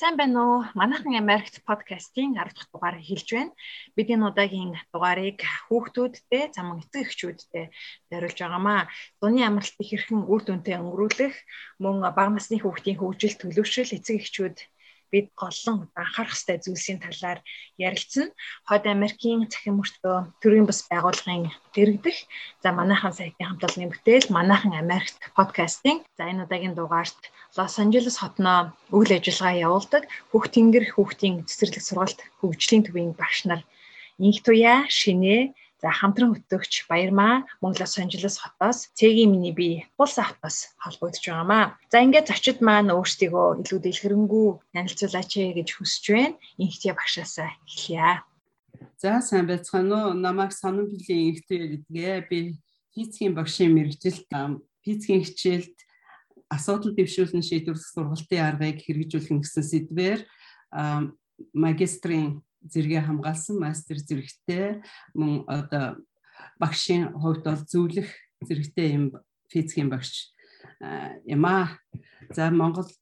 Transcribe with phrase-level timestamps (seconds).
[0.00, 0.58] сайн байна уу?
[0.80, 3.52] Манайхан Америкт подкастын 10 дахь дугаарыг хэлж байна.
[3.92, 7.64] Бид энэ удаагийн дугаарыг хүүхдүүдтэй, замун эцэг эхчүүдтэй
[8.08, 8.88] зориулж байгаамаа.
[9.20, 11.36] Дуны амралтыг хэрхэн үр дүнтэй өнгөрүүлэх,
[11.84, 14.56] мөн бага насны хүүхдийн хөгжил төлөвшил эцэг эхчүүд
[15.12, 17.38] бид голлон анхаарах ёстой зүйлсийн талаар
[17.78, 18.30] ярилцсан.
[18.68, 22.18] Хойд Америкийн цахим мөртөө төрийн бас байгууллагын дэрэгдэх.
[22.62, 27.20] За манайхан сайтын хамт олонны бүтээл манайхан Америкт подкастинг за энэ удаагийн дугаарт
[27.56, 33.62] Лос Анжелес хотноо үйл ажиллагаа явуулдаг Хөх Тэнгэр хүүхдийн цэцэрлэг сургалт хөгжлийн төвийн багш нар.
[34.22, 40.20] Инх туяа шинэ За хамтран өтөгч Баярмаа мөн Лос Анжелес хотоос цэгийн миний би Улс
[40.20, 41.80] автоос холбогдож байгаамаа.
[41.88, 46.36] За ингээд зочид маань өөрсдийгөө илүү дэлгэрэнгүй танилцуулаач ээ гэж хүсэж байна.
[46.60, 48.20] Инхтээ багшаасаа эхлэе.
[49.00, 50.20] За сайн байцгаана уу?
[50.20, 52.28] Намайг сонон билийн инхтээ гэдгээ.
[52.28, 52.38] Би
[52.92, 54.28] физикийн багшийн мэрэгжилт
[54.84, 55.76] физикийн хичээлд
[56.50, 60.20] асуудал дэвшүүлэн шийдвэрлэх сургалтын аргыг хэрэгжүүлэх гэсэн сэдвээр
[61.54, 64.82] магистрийн зэрэгээ хамгаалсан мастер зэрэгтэй
[65.14, 65.84] мөн одоо
[66.60, 68.08] багшийн хувьд бол зөвлөх
[68.46, 69.04] зэрэгтэй юм
[69.52, 70.32] физикийн багш
[71.24, 71.78] яма
[72.36, 72.92] за Монголд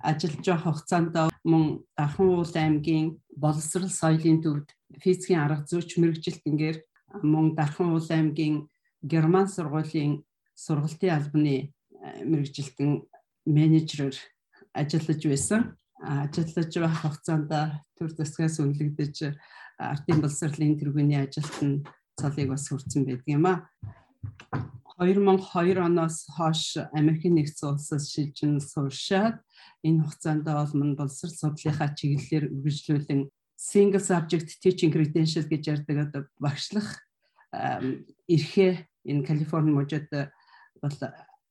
[0.00, 1.64] ажиллаж байх хугацаанд мөн
[1.96, 4.68] Дархан уул аймгийн боловсрал соёлын төвд
[5.02, 6.78] физикийн арга зүйч мэрэгжилтэнгээр
[7.22, 8.68] мөн Дархан уул аймгийн
[9.02, 11.74] герман сургуулийн сургалтын албаны
[12.30, 12.90] мэрэгжилтэн
[13.46, 14.16] менежерээр
[14.72, 15.60] ажиллаж байсан
[16.04, 17.50] ажиллаж байх хугацаанд
[17.96, 19.16] төр засгаас үнэлэгдэж
[19.80, 21.82] ардын боловсролын тэргүүний ажилд нь
[22.20, 23.66] цалыг бас хүртсэн байдаг юм а.
[24.98, 29.42] 2002 оноос хойш Америкийн нэгдсэн улсаас шилжин сууршаад
[29.82, 33.22] энэ хугацаанд бол мөн боловсрол судлалынхаа чиглэлээр үргэлжлүүлэн
[33.58, 37.02] single subject teaching credential гэж ярддаг одоо багшлах
[38.30, 40.06] эрхээ энэ Калифорни мужид
[40.78, 40.98] бол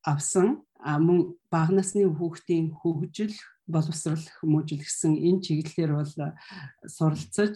[0.08, 3.36] авсан мөн бага насны хүүхдийн хөгжил
[3.68, 6.36] боловсрал хүмүүжил гэсэн энэ чиглэлээр бол э,
[6.88, 7.56] суралцаж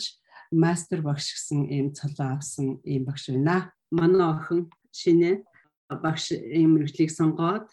[0.52, 3.74] мастер багш гэсэн ийм цалаа авсан ийм багш байна.
[3.92, 5.44] Манай охин шинэ
[5.92, 7.68] багш ийм мэрэгчлийг сонгоод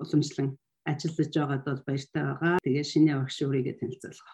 [0.00, 0.56] уламжлан
[0.88, 2.56] ажиллаж байгаад бол баяртай байгаа.
[2.64, 4.32] Тэгээ шинэ багш өөрийгөө танилцуулах.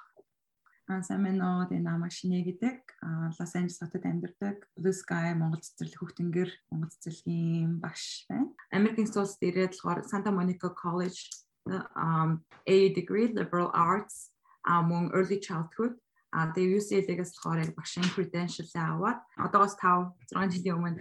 [0.90, 1.66] Аа сайн байна уу?
[1.70, 2.78] Тэгээ намайг шинэ гэдэг.
[3.06, 4.66] Аа Лос Анжелес хотод амьдардаг.
[4.76, 8.50] Blue Sky Монгол цэцэрлэг хөгтөнгөр Монгол цэцэрлэгийн багш байна.
[8.74, 11.30] Америкийн улсад ирээд болохоор Santa Monica College
[11.66, 14.30] um, A degree liberal arts
[14.66, 15.98] among early childhood
[16.32, 21.00] а тэгээ UCL-ээс болохоор яг багшийн credential аваад одоогоос 5 6 жилийн өмнө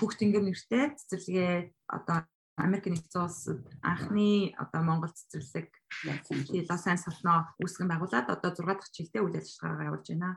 [0.00, 2.24] хүүхдингэр нэртэй цэцэрлэгээ одоо
[2.56, 5.68] Америк нэгдсэн улсад анхны одоо Монгол цэцэрлэг
[6.08, 10.30] Лос Анжелес хотноо үүсгэн байгуулад одоо 6 дахь жилдээ үйл ажиллагаагаа явуулж байна.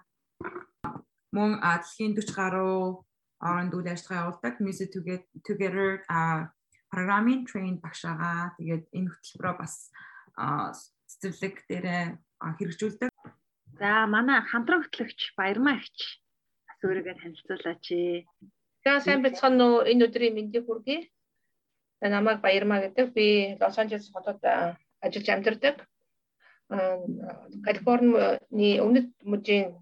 [1.31, 2.75] Мөн дэлхийн 40 гаруй
[3.39, 4.91] оронд үйл ажиллагаа явуулдаг Music
[5.47, 6.03] Together
[6.95, 8.55] программын train багш байгаа.
[8.57, 9.73] Тэгээд энэ хөтөлбөрөө бас
[11.09, 12.03] цэцэрлэг дээрээ
[12.57, 13.11] хэрэгжүүлдэг.
[13.79, 16.23] За манай хамтран хөтлөгч Баярмаа ихч
[16.67, 17.85] бас өөрийгөө танилцуулаач.
[18.83, 21.11] За сайн бацхан уу энэ өдрийн мэндийг хүргэе.
[21.99, 23.11] За намайг Баярмаа гэдэг.
[23.11, 24.39] Би Лос Анжелес хотод
[25.03, 25.75] ажиллаж амьдардаг.
[27.65, 29.75] Калифорни өмнөд мужийн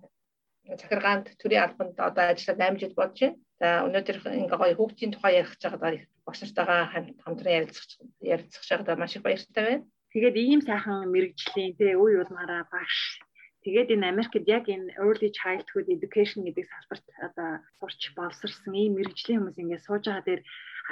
[0.82, 3.38] захиргаанд төрийн албанд одоо ажиллаад 8 жил болж байна.
[3.64, 6.82] За өнөөдөр ингээ гоё хүүхдийн тухай ярих гэж байгаа багш нартайгаа
[7.24, 7.88] хамтран ярилцах
[8.20, 9.88] ярилцах шахаад маш их баяртай байна.
[10.12, 13.24] Тэгээд ийм сайхан мэрэгжлийн тэ үе улмаараа багш
[13.64, 19.40] Тэгээд энэ Америкт яг энэ early childhood education гэдэг салбарт одоо сурч боловсрсан ийм мэрэгжлийн
[19.40, 20.42] хүмүүс ингээд сууж байгаа дээр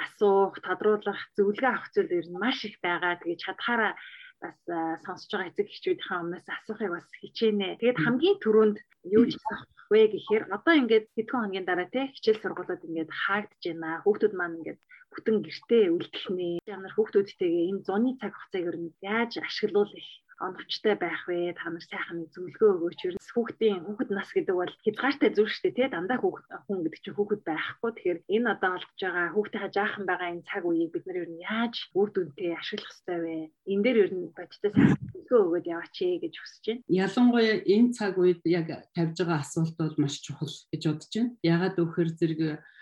[0.00, 3.20] асуух, тодруулах, зөвлөгөө авах зүйл ер нь маш их байгаа.
[3.20, 3.92] Тэгээд чадхаараа
[4.40, 4.56] бас
[5.04, 7.76] сонсож байгаа эцэг эхчүүдийнхээ өмнөөс асуухыг бас хичээнэ.
[7.76, 8.76] Тэгээд хамгийн түрүүнд
[9.12, 13.62] юу ч асах вэ гэхээр одоо ингээд хэдхэн хоногийн дараа те хичээл сургуулиуд ингээд хаагдж
[13.68, 14.00] байна.
[14.04, 14.80] Хүүхдүүд маань ингээд
[15.12, 16.48] бүтэн гэртээ үлдэлнэ.
[16.74, 20.08] Ямар хүүхдүүдтэйгээ энэ зуны цаг хугацааг ер нь яаж ашиглуулах
[20.42, 21.54] оновчтой байх вэ?
[21.54, 23.00] Та нар сайхан зөвлөгөө өгөөч.
[23.06, 25.88] Ер нь хүүхдийн хүүхэд нас гэдэг бол хязгаартай зүйл шүү дээ, тий?
[25.94, 27.90] Дандаа хүүхэд хүн гэдэг чинь хүүхэд байхгүй.
[27.94, 31.44] Тэгэхээр энэ одоо олж байгаа хүүхдийнхаа жаахан байгаа энэ цаг үеийг бид нар ер нь
[31.46, 33.36] яаж үр дүнтэй ашиглах ёстой вэ?
[33.72, 36.82] Энэ дээр ер нь бодиттой сайхан зөвлөгөө өгөөд яваач ээ гэж хүсэж байна.
[36.90, 41.32] Ялангуяа энэ цаг үед яг тавьж байгаа асуулт бол маш чухал гэж бодож байна.
[41.42, 42.40] Ягаад гэвэл зэрэг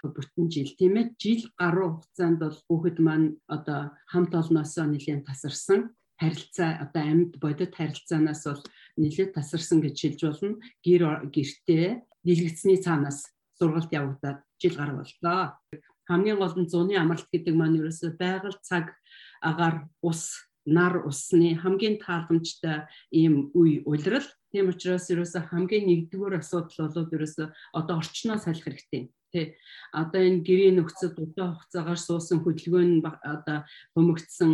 [0.09, 5.93] бүтэн жил тийм ээ жил гаруй хугацаанд бол хүүхэд маань одоо хамт олноосоо нэлээд тасарсан
[6.21, 8.63] харилцаа одоо амьд бодит харилцаанаас бол
[9.01, 10.61] нэлээд тасарсан гэж хэлж болно.
[10.85, 11.03] Гэр
[11.33, 11.87] гэртээ
[12.25, 15.57] нийлэгдсэний цаанаас сургалт явагдаад жил гаруй боллоо.
[16.05, 18.93] Хамгийн гол нь зуны амралт гэдэг маань ерөөсөө байгаль цаг
[19.41, 24.29] агаар ус нар усны хамгийн тааламжтай ийм үе улирал.
[24.53, 29.47] Тийм учраас ерөөсө хамгийн нэгдүгээр асуудал бол ерөөсө одоо орчноо салах хэрэгтэй тий
[29.93, 33.05] одоо энэ гэрийн нөхцөд удаан хугацаагаар суусан хөдөлгөөн нь
[33.35, 33.59] одоо
[33.95, 34.53] бөмөгдсөн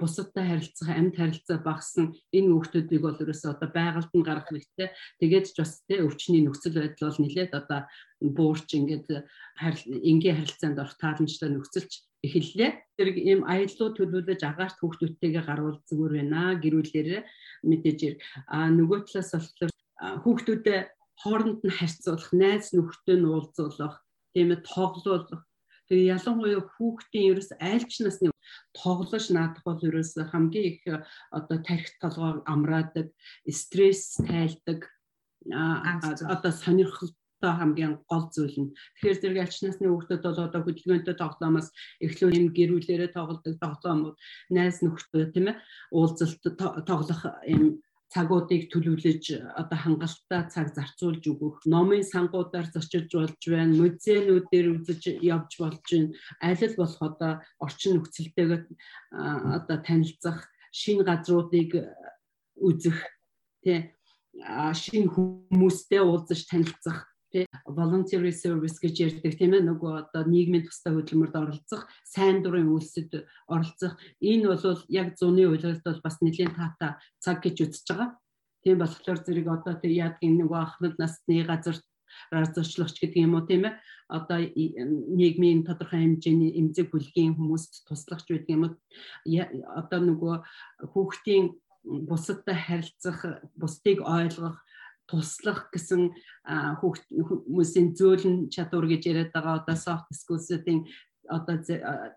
[0.00, 2.06] бусадтай харилцах амьд харилцаа багассан
[2.36, 4.88] энэ хүүхдүүдийг бол ерөөсөө одоо байгальд нь гаргах хэрэгтэй
[5.20, 7.80] тэгээд ч бас тий өвчний нөхцөл байдал бол нэлээд одоо
[8.36, 9.08] буурч ингээд
[10.10, 11.92] энгийн харилцаанд орох тааламжтай нөхцөлч
[12.24, 12.70] эхэллээ.
[12.96, 16.56] Тэр ийм аяллуу төлөвлөж агаарт хүүхдүүдтэйгээ гарвал зүгээр байна.
[16.62, 17.20] Гэрүүлээрээ
[17.68, 18.00] мэдээж
[18.48, 19.72] а нөгөө талаас болохоор
[20.24, 20.88] хүүхдүүдэд
[21.20, 24.03] хооронд нь харьцуулах, найз нөхдөд нь уулзуулах,
[24.34, 25.42] тийм ээ тоглоулах.
[25.88, 28.34] Тэгээ ялангуяа хүүхдийн ерөөс айлч насны
[28.74, 30.82] тоглож наадах бол ерөөс хамгийн их
[31.30, 33.12] одоо тарих толгоор амраадаг,
[33.46, 34.88] стресс тайлдаг
[35.52, 38.72] одоо сонирхолтой хамгийн гол зүйл нь.
[38.96, 41.68] Тэгэхээр зэрэг альч насны хүүхдүүд бол одоо хөдөлгөөнтэй тоглоомоос
[42.00, 44.16] эхлүү юм гэрүүлээрээ тоглодог тоглоомууд
[44.56, 45.60] найз нөхдөд тийм ээ
[45.92, 46.42] уулзалт
[46.88, 47.84] тоглох юм
[48.14, 49.24] цагуудыг төлөвлөж
[49.58, 56.14] одоо хангалттай цаг зарцуулж өгөх, номын сангуудаар зочилж болж байна, музейнүүдээр үзэж явж болж байна.
[56.38, 58.60] Аль л болох одоо орчин нөхцөлтэйгээ
[59.58, 61.74] одоо танилцах, шинэ газруудыг
[62.54, 63.02] үзэх,
[63.66, 63.90] тий
[64.78, 69.66] шинэ хүмүүстэй уулзаж танилцах тий voluntary service гэж ярьдаг тийм ээ.
[69.66, 73.98] Нөгөө одоо нийгмийн тустай хөдөлмөрд оролцох сайн дурын үйлсэд оролцох.
[74.22, 78.10] Энэ бол яг зуны үйлрэлд бол бас нэлийн таата цаг гэж үзэж байгаа.
[78.62, 81.76] Тийм болохоор зэрэг одоо тэр яадгийн нөгөө ахнад насны газар
[82.30, 83.74] зорчлогч гэдэг юм уу тийм ээ.
[84.08, 84.38] Одоо
[85.18, 88.74] нийгмийн тодорхой хэмжээний эмзэг бүлгийн хүмүүст туслахч байдаг юм уу?
[89.74, 90.34] Одоо нөгөө
[90.94, 94.62] хүүхдийн бусадтай харилцах бусдыг ойлгох
[95.10, 96.12] туслах гэсэн
[96.80, 100.86] хүмүүсийн зөөлөн чадвар гэж яриад байгаа одоо soft skills-ийн
[101.28, 101.56] одоо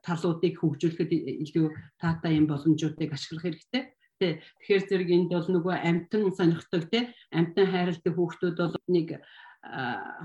[0.04, 1.12] талуудыг хөгжүүлэхэд
[1.48, 1.68] илүү
[2.02, 3.84] таатай юм боломжуудыг ашиглах хэрэгтэй.
[4.20, 9.08] Тэгэхээр зэрэг энд бол нөгөө амтан сонирхдаг тий амтан хайрладаг хүүхдүүд бол нэг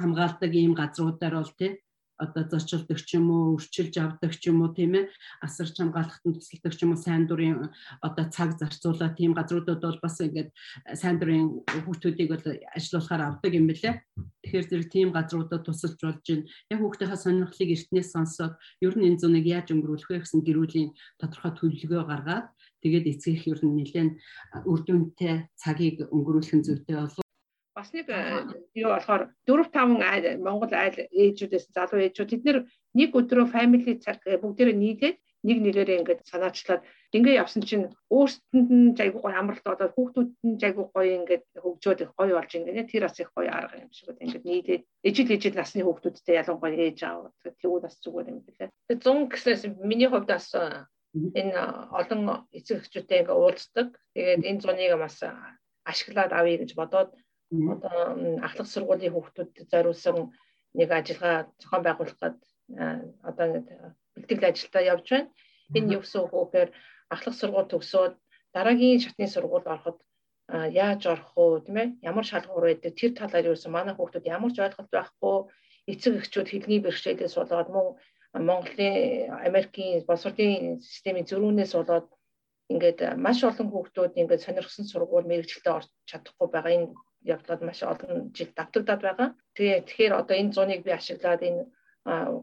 [0.01, 1.79] хамгаалдаг ийм газруудаар бол тий
[2.25, 5.11] одоо зочилдог ч юм уу, өрчилж авдаг ч юм уу тийм ээ,
[5.43, 7.69] асарч хамгаалахад нь тусалдаг ч юм уу, сайн дурын
[8.07, 10.51] одоо цаг зарцуулаад тийм газруудад бол бас ингээд
[10.95, 12.47] сайн дурын хүүхдүүдийг бол
[12.77, 13.95] ажилуулахаар авдаг юм бэлээ.
[14.43, 16.47] Тэгэхээр зэрэг тийм газруудад тусалж болж байна.
[16.71, 18.55] Яг хүүхдийнхээ сонирхлыг эртнээс сонсоод
[18.87, 20.91] ер нь энэ зуныг яаж өнгөрүүлэх вэ гэсэн гэрүүлийн
[21.21, 22.47] тодорхой төлөвлөгөө гаргаад
[22.83, 24.11] тэгээд эцгийнх ер нь нэлээд
[24.71, 27.22] үр дүнтэй цагийг өнгөрүүлэх зүйтэй болов
[27.83, 28.47] бас нэг э,
[28.79, 34.23] юу болохоор 4 5 айл Монгол айл ээжүүдээс залуу ээжүүд тэд нэг өдрөө family цаг
[34.31, 39.67] э, бүгдээрээ нийлээд нэг нэгээрээ ингээд санаачлаад ингээ явсан чинь өөрсдөнд нь жайгүй гоё амралт
[39.67, 43.51] болоод хүүхдүүд нь жайгүй гоё ингээд хөгжөөд их гоё болж ингээ тэр бас их гоё
[43.51, 48.31] арга юм шиг ингээд нийлээд ижил ижил насны хүүхдүүдтэй ялангуяа ээж аав тэгвэл бас зүгээр
[48.31, 48.71] юм билээ.
[48.87, 51.59] Тэгээ 100 гэснээс миний хувьд бас э, энэ
[51.91, 53.89] олон эцэг эхчүүдтэй ингээ уулздаг.
[54.15, 55.19] Тэгээд энэ зуныг бас
[55.91, 57.11] ашиглаад авъя гэж бодоод
[57.75, 57.97] одоо
[58.47, 60.17] ахлах сургуулийн хүүхдүүдэд зориулсан
[60.79, 62.37] нэг ажиллагаа зохион байгуулахад
[63.29, 63.47] одоо
[64.15, 65.29] бэлтгэл ажилдаа явж байна.
[65.77, 66.71] Энэ юу гэсэн үг вэ гэхээр
[67.15, 68.15] ахлах сургууль төгсөөд
[68.57, 69.99] дараагийн шатны сургуульд ороход
[70.83, 71.89] яаж орох уу тийм ээ?
[72.11, 75.37] Ямар шалгуур байдаг тэр талаар юусэн манай хүүхдүүд ямар ч ойлголт байхгүй
[75.93, 77.89] эцэг эхчүүд хэлний бэрхшээлээс болоод мөн
[78.49, 82.09] Монголын Америкийн боловсролын системийн зөрүүнээс болоод
[82.73, 86.73] ингээд маш олон хүүхдүүд ингээд сонирхсан сургууль мэрэгчлээ орч чадахгүй байгаа.
[86.77, 86.89] Энэ
[87.25, 89.29] явдлууд маш олон жил давтагдаад байгаа.
[89.55, 91.63] Тэгээ тэгэхээр одоо энэ зуныг би ашиглаад энэ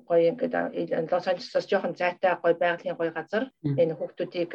[0.08, 4.52] гоё ингээд Лос Анжелесоос жоохон зайтай гоё байгалийн гоё газар энэ хүүхдүүдийг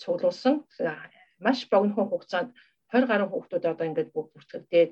[0.00, 0.54] цуглуулсан.
[1.40, 2.52] Маш богино хугацаанд
[2.92, 4.90] 20 гаруй хүүхдүүд одоо ингээд бүртгэгдээд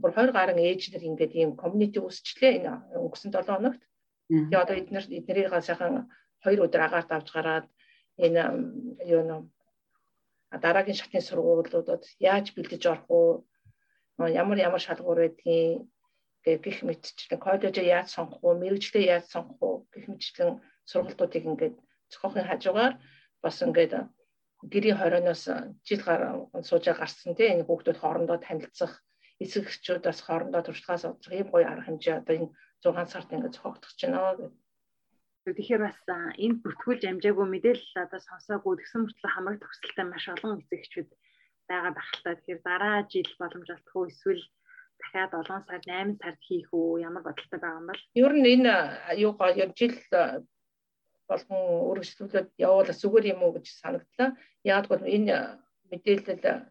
[0.00, 3.82] бүр 20 гаруй ээж нар ингээд ийм community үүсчлээ энэ өнгөрсөн 7 хоногт.
[4.26, 6.10] Тэгээ одоо эдгээр эднэрийг сайхан
[6.42, 7.66] 2 өдөр агаарт авч гараад
[8.18, 8.42] энэ
[9.14, 9.36] юу нэ
[10.64, 13.30] дараагийн шатны сургуулиудад яаж бэлдэж орох уу
[14.18, 15.88] ямар ямар шалгуур байдгийг
[16.44, 21.74] гэх мэтчлэн коллежоо яаж сонгох уу, мэрэгчлээ яаж сонгох уу гэх мэтчлэн сургалтуудыг ингээд
[22.12, 22.94] зохиохын хажуугаар
[23.42, 23.92] бас ингээд
[24.72, 25.44] гэрийн хорооноос
[25.88, 26.02] жил
[26.68, 28.92] суужаа гарсан тийм энэ хүүхдүүд хоорондоо танилцах
[29.42, 32.52] эцэг эхчүүд бас хоорондоо туршлагаас олж ийм гоё арга хэмжээ одоо энэ
[32.84, 34.52] 6 сард ингээд зохиогдох гэж байна гэдэг.
[35.44, 35.98] Тэгэхээр бас
[36.44, 41.08] энэ бүртгүүлж амжаагүй мэдээлэл одоо сонсоогүй тэгсэн мөртлөө хамаг төгсөлтэй маш олон эцэгчүүд
[41.70, 44.42] байгаад ахaltaа тэгэхээр дараа жил боломж олдох эсвэл
[45.00, 48.74] дахиад 7 сар 8 сард хийх үү ямар бодолтой байгаа юм бол ер нь энэ
[49.24, 49.94] юу гоо жил
[51.28, 54.30] болгон үргэлжлүүлээд явуулах зүгээр юм уу гэж санагдлаа.
[54.64, 55.36] Яг бол энэ
[55.90, 56.68] мэдээлэл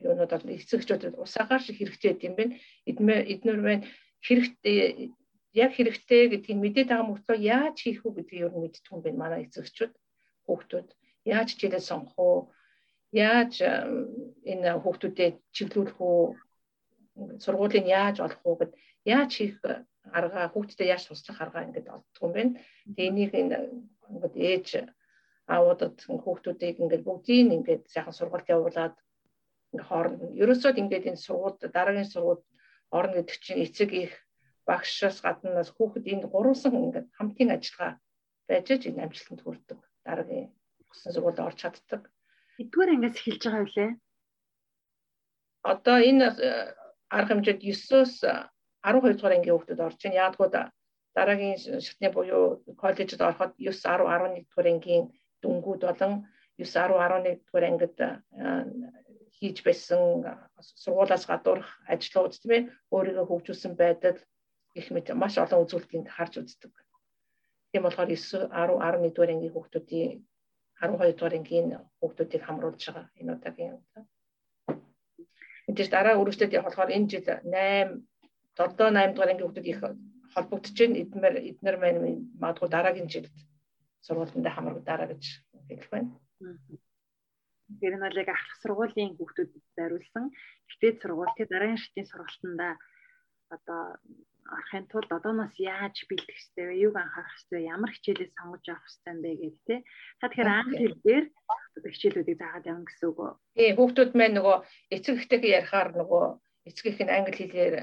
[0.00, 2.56] юунууд бол эцэгчүүд усаагаар шиг хэрэгтэй юм байна.
[2.88, 3.84] Эднэр байна
[4.24, 5.12] хэрэгтэй
[5.52, 9.20] яг хэрэгтэй гэдгийг мэдээд байгаа мөртлөө яаж хийх үү гэдгийг ер нь мэддэг юм байна
[9.20, 9.92] манай эцэгчүүд
[10.48, 10.88] хүүхдүүд
[11.28, 12.40] яаж хичээлээ сонгох уу?
[13.12, 13.60] Яаж
[14.52, 16.22] энэ хүүхдүүдэд чиглүүлэх үү?
[17.44, 18.72] Сургуулийн яаж олох уу гэд
[19.04, 19.60] яаж хийх
[20.10, 22.52] арга хүүхдэд яаж туслах арга ингээд олддог юм байна.
[22.88, 24.68] Тэгээ энийг ингээд ээж
[25.46, 28.96] аавуудад хүүхдүүдийг ингээд бүгдийг ингээд сайхан сургалт явуулаад
[29.72, 32.42] ингээд хооронд ерөөсөө ингээд энэ сургууль дараагийн сургууль
[32.96, 34.12] орно гэдэг чинь эцэг их
[34.68, 37.92] багшаас гаднаас хүүхэд энэ гурван ингээд хамтын ажиллагаа
[38.48, 39.78] байж энэ амжилтанд хүрдэг.
[40.06, 40.48] Дараагийн
[40.90, 42.02] усан сургуульд орж чаддаг.
[42.62, 43.90] Эдгээр ангиас эхэлж байгаа үлээ.
[45.72, 46.50] Одоо энэ э,
[47.16, 48.12] арга хэмжээнд 9-оос
[48.82, 50.20] 12 дугаар ангийн хүүхдүүд орж байна.
[50.24, 50.48] Яаггүй
[51.14, 55.04] дараагийн шатны буюу коллежид ороход 9 10 11 дугаар ангийн
[55.42, 56.12] дүнгууд болон
[56.58, 57.96] 9 10 11 дугаар ангид
[59.36, 60.00] хийж байсан
[60.82, 62.62] сургуулаас гадуурх ажлууд тийм ээ
[62.94, 64.18] өөрийгөө хөгжүүлсэн байдал
[64.78, 66.72] их мэт маш олон үзүүлэлтийг харж үздэг.
[67.70, 70.12] Тийм болохоор 9 10 11 дугаар ангийн хүүхдүүдийн
[70.82, 71.68] 12 дугаар ангийн
[72.00, 73.82] хүүхдүүдийг хамруулж байгаа энэ удаагийн юм.
[75.68, 78.02] Энд дараа үргэлжлээд явах болохоор энэ жил 8
[78.58, 79.80] 7 8 дугаар ангийн хүүхдүүд их
[80.34, 81.00] холбогдож байна.
[81.02, 82.00] Эднэр эднэр маань
[82.42, 83.34] магадгүй дараагийн жилд
[84.06, 85.24] сургуульд хамрагдаараа гэж
[85.68, 86.10] хэлэх байна.
[87.80, 90.24] Тэр нь бол яг ахлах сургуулийн хүүхдүүдэд зориулсан
[90.68, 92.68] ихтэй сургууль тий дараагийн шатны сургалтанда
[93.54, 93.82] одоо
[94.48, 96.74] арахын тулд одооноос яаж бэлдэх ёстой вэ?
[96.86, 97.70] Юуг анхаарах ёстой вэ?
[97.74, 99.80] Ямар хичээлээ сонгож авах юм бэ гэдэг тий.
[100.18, 101.24] Та тэгэхээр англи хэлээр
[101.94, 103.32] хичээлүүдийг заагаад явна гэсэн үг үү?
[103.56, 104.56] Тий, хүүхдүүд маань нөгөө
[104.94, 106.24] эцэг эхтэйгээ ярихаар нөгөө
[106.68, 107.74] эцэг их нь англи хэлээр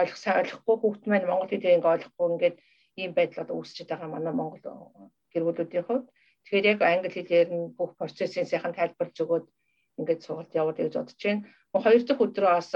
[0.00, 2.56] ойлгох сайн ойлгохгүй хүүхд маань монгол хэлээр ингээ ойлгохгүй ингээд
[3.00, 4.62] ийм байдал одоо үүсчихэд байгаа манай монгол
[5.32, 6.06] гэр бүлүүдийн хувьд
[6.44, 9.46] тэгэхээр яг англи хэлээр нь бүх процессын сайхан тайлбарлаж өгөөд
[9.98, 11.46] ингээд сургалт явуулъя гэж бодож байна.
[11.74, 12.70] Хоёр дахь өдрөө бас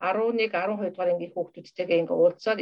[0.00, 2.60] 11 12 дугаар ангийн хүүхдүүдтэйгээ ингээ уулзаад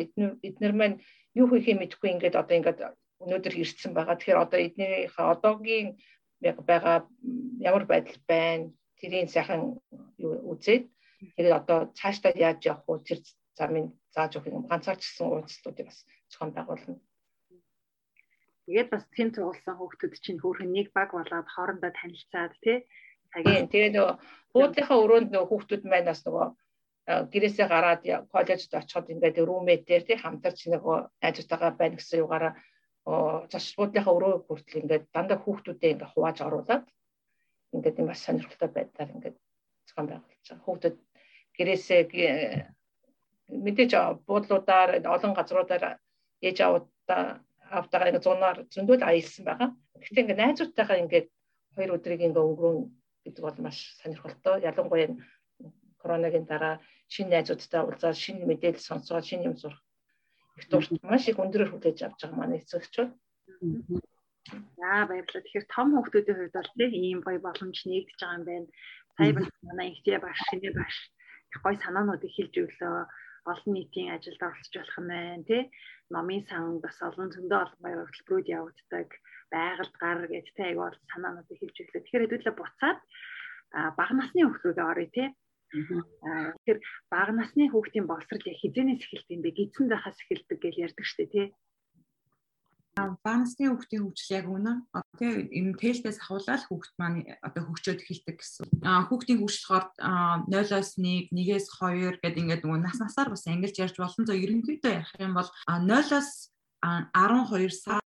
[0.49, 0.97] эднэр маань
[1.39, 2.79] юу хийхээ мэдэхгүй ингээд одоо ингээд
[3.23, 4.17] өнөөдөр ирсэн байгаа.
[4.19, 5.89] Тэгэхээр одоо эднэрийнхээ одоогийн
[6.43, 6.97] байгаа
[7.69, 9.63] ямар байдал байна тэрийн сайхан
[10.19, 10.85] үзээд
[11.35, 13.21] тэгээд одоо цаашдаа яаж явах вэ тэр
[13.59, 15.99] замыг зааж өгөх юм ганцаарчсан уулзалтуудыг бас
[16.31, 16.99] зохион байгуулна.
[18.67, 22.79] Тэгээд бас тэнд цугулсан хүүхдүүд чинь хөөрхөн нэг баг болоод хоорондоо танилцаад тий.
[23.35, 24.15] Тэгээд тэгээд нөгөө
[24.55, 26.47] буудлынхаа өрөөнд нөгөө хүүхдүүд маань бас нөгөө
[27.09, 32.53] гэрээсээ гараад коллежид очиход ингээд рүүмэйтээр тий хамтарч нөгөө найзтайгаа байна гэсэн югаараа
[33.51, 36.85] цааш буудлынхаа өрөө хүртэл ингээд дандаа хүүхдүүдээ ингээд хувааж оруулаад
[37.73, 39.37] ингээд юм бас сонирхолтой байдлаар ингээд
[39.89, 40.65] зохион байгуулж байгаа.
[40.65, 40.97] Хүүхдүүд
[41.57, 42.01] гэрээсээ
[43.65, 43.93] мэдээж
[44.29, 45.85] буудлуудаар олон газруудаар
[46.45, 47.41] ээж аваудаа
[47.81, 49.71] автагаа ингээ зунаар зөндөл аялсан байгаа.
[49.97, 51.23] Гэхдээ ингээ найзуудтайгаа ингээ
[51.73, 52.79] хоёр өдрийг ингээ өнгөрөн
[53.25, 54.61] гэдэг бол маш сонирхолтой.
[54.69, 55.17] Ялангуяа
[56.09, 56.75] коронагийн дараа
[57.13, 59.81] шинэ найзуудтай уулзаад шинэ мэдээлэл сонсоод шинэ юм сурах
[60.59, 60.91] их дурт.
[61.03, 63.11] Маш их өндөрөөр хүлээж авч байгаа манай эцэгчүүд.
[64.81, 65.43] За баярлалаа.
[65.45, 68.69] Тэгэхээр том хүмүүсийн хувьд бол тийм ийм гоё боломж нэгдэж байгаа юм байна.
[69.15, 69.33] Сая
[69.69, 70.97] манай ихтэй багш, шинэ багш
[71.53, 72.97] их гоё санаануудыг хэлж өглөө
[73.53, 75.63] олон нийтийн ажилд оролцож болох юм байна тий.
[76.15, 79.09] Номын сан бас олон зөндөө олон баяр хөтөлбөрүүд явагддаг
[79.53, 82.03] байгальд гар аяг бол санаануудыг хэлж өглөө.
[82.03, 82.99] Тэгэхээр хэдүүлээ буцаад
[83.99, 85.29] бага насны хүүхдүүд орё тий
[85.73, 86.79] Тэгэхээр
[87.13, 89.57] бага насны хүүхдийн боловсрол яг хизэнээс эхэлдэг юм бэ?
[89.59, 91.47] Гидсэн захаас эхэлдэг гэж ярьдаг штэ тий
[93.23, 94.73] баансны хүүхдийн хөгжил яг үнэ.
[95.19, 98.67] Тэгээ энэ тэлтээс ахуулаад хүүхд маань одоо хөгжөөд эхэлдэг гэсэн.
[98.83, 99.87] Аа хүүхдийн хөгжил болохоор
[100.51, 104.27] 0-оос 1, 1-ээс 2 гэдэг ингээд нөгөө нас насаар бас ангилж ярьж болно.
[104.27, 106.31] За ерөнхийдөө ярих юм бол 0-оос
[106.83, 108.03] 12 сар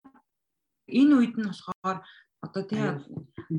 [0.91, 2.03] энэ үед нь болохоор
[2.45, 2.83] одоо тий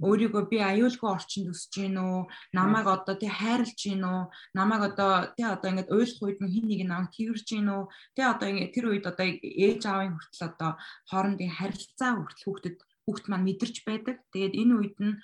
[0.03, 2.27] өөрийгөө би аюулгүй орчинд өсөж гин үү?
[2.59, 4.23] Намайг одоо тий хайрлж гин үү?
[4.59, 7.83] Намайг одоо тий одоо ингээд ойлгох үед хин нэг намайг тэрж гин үү?
[8.17, 9.27] Тий одоо ингээд тэр үед одоо
[9.67, 10.71] ээж аавын хүртэл одоо
[11.11, 14.17] хоорондын харилцаа хүртэл хүүхдэд хүүхд маань мэдэрч байдаг.
[14.35, 15.15] Тэгээд энэ үед нь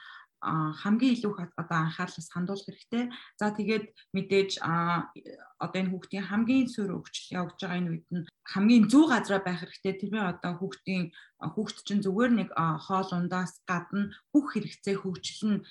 [0.42, 3.11] хамгийн илүү одоо анхаарлаас хандуулах хэрэгтэй.
[3.40, 8.87] За тэгээд мэдээж одоо энэ хүүхдийн хамгийн суур өвчл явж байгаа энэ үед нь хамгийн
[8.87, 9.95] зөв газараа байх хэрэгтэй.
[9.99, 11.11] Тэр одоо хүүхдийн
[11.42, 15.64] хүүхд чинь зүгээр нэг хоол ундаас гадна бүх хэрэгцээ хөгжил нь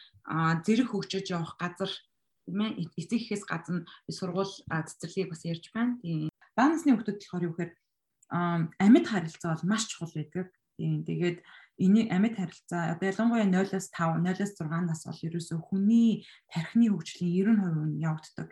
[0.68, 1.92] зэрэг хөгжиж явах газар
[2.44, 5.96] тийм ээ эцэг ихээс гадна сургууль цэцэрлэгийг бас ярьж байна.
[6.04, 6.28] Тийм.
[6.56, 7.72] Баанасны хүүхдүүд болохоор юу гэхээр
[8.84, 10.52] амьд харилцаа бол маш чухал байдаг.
[10.76, 11.04] Тийм.
[11.08, 11.40] Тэгээд
[11.78, 17.58] энэ амьд харилцаа одоо ялангуяа 0-аас 5, 0-аас 6 нас бол ерөөсөө хүний тархины хөгжлийн
[17.58, 18.50] 90% нь явагддаг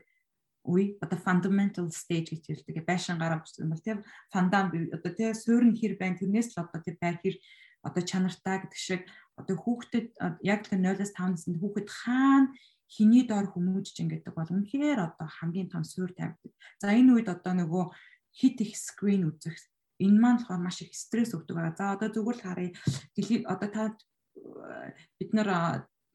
[0.66, 2.86] үе одоо fundamental stage гэж хэлдэг.
[2.86, 4.02] Байшин гараа өгсөн бол тийм
[4.34, 7.38] фандам одоо тийм суурь нь хэр байна тэрнээс л одоо тийм байр хэр
[7.86, 9.02] одоо чанартай гэдэг шиг
[9.38, 10.08] одоо хүүхдэд
[10.42, 12.50] яг тэр 0-аас 5 наснд хүүхэд хаана
[12.90, 16.54] хиний дор хүмүүжж ингээд бол үнэхээр одоо хамгийн том суурь тавьдаг.
[16.82, 17.84] За энэ үед одоо нөгөө
[18.34, 19.58] хит их скрин үзэх
[20.00, 21.76] энэ маань болохоор маш их стресс өгдөг байгаа.
[21.78, 22.72] За одоо зүгээр л харъя.
[23.48, 23.84] Одоо та
[25.20, 25.50] бид нар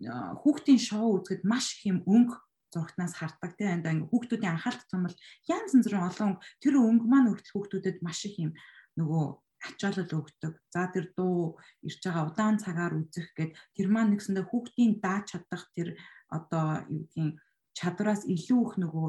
[0.00, 2.36] хүүхдийн шоу үзэхэд маш их юм өнгө
[2.72, 5.18] зурагтнаас хардаг тийм энэ хүүхдүүдийн анхаарал татсан бол
[5.50, 6.32] янз бүрийн олон
[6.62, 8.52] тэр өнгө маань хүртэл хүүхдүүдэд маш их юм
[8.96, 9.24] нөгөө
[9.60, 10.54] ачаалал өгдөг.
[10.72, 15.68] За тэр дуу ирж байгаа удаан цагаар үзэх гээд тэр маань нэгсэндээ хүүхдийн дааж чадах
[15.76, 16.00] тэр
[16.32, 17.36] одоо юу гэдгийг
[17.76, 19.06] чадвараас илүү их нөгөө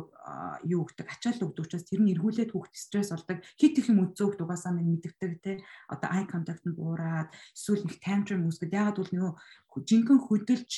[0.70, 3.42] юу гэдэг ачаал өгдөг учраас тэр нь эргүүлээд хүүхд стресс болдог.
[3.58, 5.66] Хит их юм үзөөгд угаасаа минь мэддэг те.
[5.90, 10.72] Одоо eye contact нь буураад эсвэл нэг tantrum үүсгэж ягаад бол нөгөө жинхэнэ хөдөлж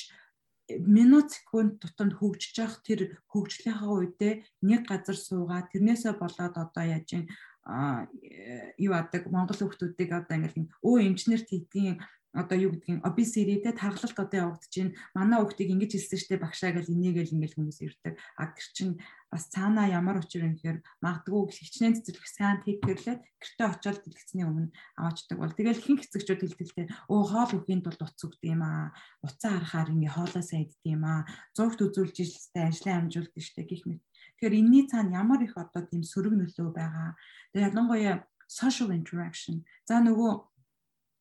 [0.80, 7.08] минут секунд тутамд хөгжиж явах тэр хөгжлийнхаа үедээ нэг газар суугаад тэрнээсээ болоод одоо яаж
[7.20, 7.28] ин
[7.64, 11.96] юу адаг монгол хүмүүсийг одоо ингээл өө инженерт хийдгийн
[12.34, 14.98] одоо юу гэдгийг те тархалт одоо явагдаж байна.
[15.14, 18.18] Манай хүүхдийг ингэж хэлсэн штэ багшаа гэл энийгэл ингээл хүмүүс ирдэг.
[18.34, 18.88] А тэр чин
[19.30, 24.74] бас цаанаа ямар учир юм гэхээр магадгүй хичнээн цэцэрлэх сайн тэгтэрлээд гэртээ очиод дэлгэцний өмнө
[24.98, 28.90] аваачдаг бол тэгэл хин хэцэгчүүд хэлдэлтэй өө хоол үхийн тулд утас өгдөг юм аа.
[29.22, 31.22] Уцаа харахаар ингээ хоолоо сайддаг юм аа.
[31.54, 34.02] Зургт үзүүлж ижлтэй ажлаа амжуулдаг штэ гих мэт.
[34.38, 37.16] Тэгэхээр энэний цаана ямар их одоо тийм сөрөг нөлөө байгаа.
[37.52, 39.64] Тэгээ ялангуяа social interaction.
[39.88, 40.32] За нөгөө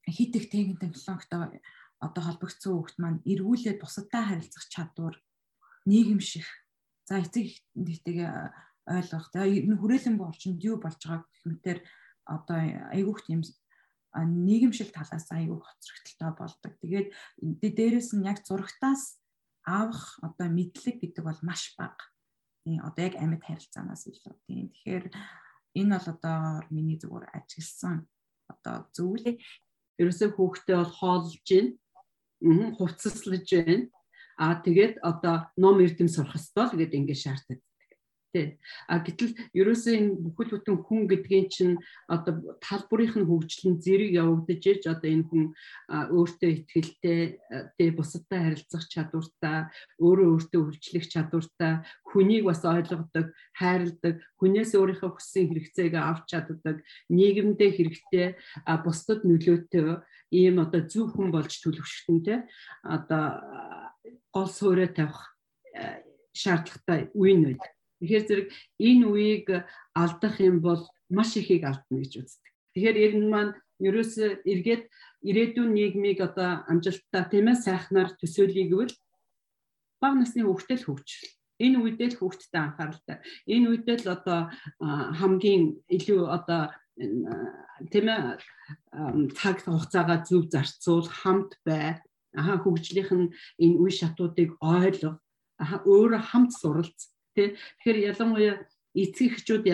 [0.10, 1.62] хит их техник технологитой
[2.04, 5.16] одоо холбогдсон хүүхд маань эргүүлээд бусадтай харилцах чадвар
[5.88, 6.48] нийгэмших
[7.08, 8.32] за эцэг нэгтэйгээ
[8.92, 11.80] ойлгох тэгээ хүрээлэнгүй орчинд юу болж байгааг гэмтэр
[12.28, 12.60] одоо
[12.92, 13.42] айгүйх тийм
[14.14, 16.72] нийгэмшил талаас айгүй хоцрогдолтой болдог.
[16.84, 17.08] Тэгээд
[17.78, 19.18] дээрэс нь яг зурагтаас
[19.66, 22.13] авах одоо мэдлэг гэдэг бол маш бага.
[22.64, 24.34] Тийм одоо яг амьд харилцаанаас илүү.
[24.48, 25.06] Тийм тэгэхээр
[25.80, 26.40] энэ бол одоо
[26.72, 28.08] миний зүгээр ажигласан
[28.48, 29.26] одоо зүйл
[30.00, 31.68] ерөөсөө хүүхдээ бол хоолж гин
[32.78, 33.92] хувцаслаж байна.
[34.40, 37.60] Аа тэгээд одоо ном эрдэм сурах ёстой л гэдэг ингэ шаарддаг.
[38.34, 38.58] Тэ.
[38.90, 41.78] А гэтэл ерөөсөө энэ бүхэл бүтэн хүн гэдгийн чинь
[42.10, 45.44] одоо тал бүрийнх нь хөгжлөн зэрэг явагдаж ээж одоо энэ хүн
[45.86, 47.38] өөртөө ихтгэлтэй
[47.78, 49.70] тэ бусадтай харилцах чадвартай,
[50.02, 51.74] өөрөө өөртөө хөгжлөх чадвартай,
[52.10, 56.82] хүнийг бас ойлгодог, хайрладаг, хүнээс өөрийнхөө хүссэн хэрэгцээг авч чаддаг,
[57.14, 58.28] нийгэмдээ хэрэгтэй,
[58.82, 60.02] бусдад нөлөөтэй
[60.34, 62.50] ийм одоо зөв хүн болж төлөвшөлтөнтэй
[62.82, 63.26] одоо
[64.34, 65.38] гол суурэ тавих
[66.34, 67.72] шаардлагатай үе нь байдаг.
[68.04, 68.48] Тэгэхээр зэрэг
[68.84, 69.48] энэ үеийг
[69.96, 72.52] алдах юм бол маш ихийг алдна гэж үздэг.
[72.76, 74.84] Тэгэхээр энэ маань ерөөсөө эргээд
[75.24, 78.96] ирээдүйн нийгмийг одоо амжилттай тийм ээ сайхнаар төсөөлье гэвэл
[80.04, 81.32] бага насны хүүхдэд л хөгжил.
[81.64, 83.18] Энэ үедээ л хүүхдэд анхааралтай.
[83.48, 84.40] Энэ үедээ л одоо
[85.16, 86.62] хамгийн илүү одоо
[87.88, 88.22] тийм ээ
[89.40, 92.04] цаг хугацаагаа зөв зарцуул хамт бай.
[92.36, 93.32] Аха хөгжлийнх нь
[93.64, 95.24] энэ үе шатуудыг ойлгох.
[95.56, 97.48] Аха өөрөө хамт суралц тий.
[97.82, 98.56] Тэгэхээр ялангуяа
[98.94, 99.66] эцэг эхчүүд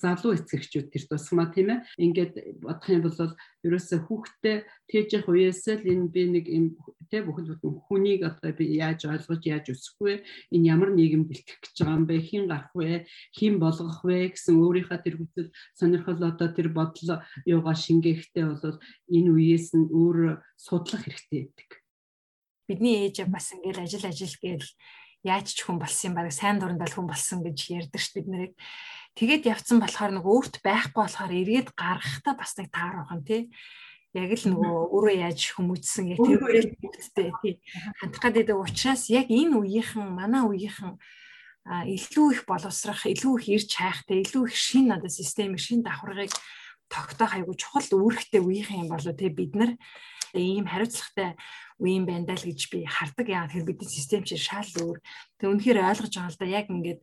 [0.00, 1.84] залуу эцэг эхчүүд тэр тусмаа тийм ээ.
[2.00, 3.36] Ингээд бодох юм бол
[3.68, 4.56] ерөөсөө хүүхдтэй
[4.88, 6.66] тээж явах үеэс л энэ би нэг юм
[7.12, 10.24] тий бүхэл бүтэн хүнийг одоо би яаж ойлгож яаж өсөх вэ
[10.56, 12.16] энэ ямар нийгэм бэлтгэх гэж байгаа юм бэ?
[12.24, 13.04] Хин гарах вэ?
[13.36, 18.80] Хин болгох вэ гэсэн өөрийнхөө тэр хүсэл сонирхол одоо тэр бодол юугаа шингээхтэй бол
[19.12, 21.82] энэ үеэс нь өөр судлах хэрэгтэй байдаг
[22.72, 24.68] бидний ээж бас ингээл ажил ажил гээл
[25.22, 28.52] яаж ч хүн болсон юм баг сайн дурандал хүн болсон гэж ярьдаг ш бид нарыг
[29.18, 33.42] тэгээд явцсан болохоор нэг өөрт байхгүй болохоор эргээд гаргахтаа бас нэг таар байгаа юм тий.
[34.12, 37.54] Яг л нөгөө өөрөө яаж хүмүүжсэн гэх тэрүүгээр бүгдтэй тий.
[37.96, 41.00] Хандах гэдэг учраас яг энэ үеийнхэн манай үеийнхэн
[41.64, 46.34] илүү их боловсрах, илүү их ирж хайхтай, илүү их шин одоо систем, шин давхаргыг
[46.92, 49.72] тогтоох айгу чухал үүрэгтэй үеийнхэн юм болоо те бид нар
[50.36, 51.36] ийм хариуцлагатай
[51.82, 53.26] үе юм байна даа л гэж би хардаг.
[53.26, 55.02] Яа тэгэхээр бидний систем чинь шал өөр.
[55.42, 57.00] Тэг үнэхээр ойлгож байгаа л да яг ингээд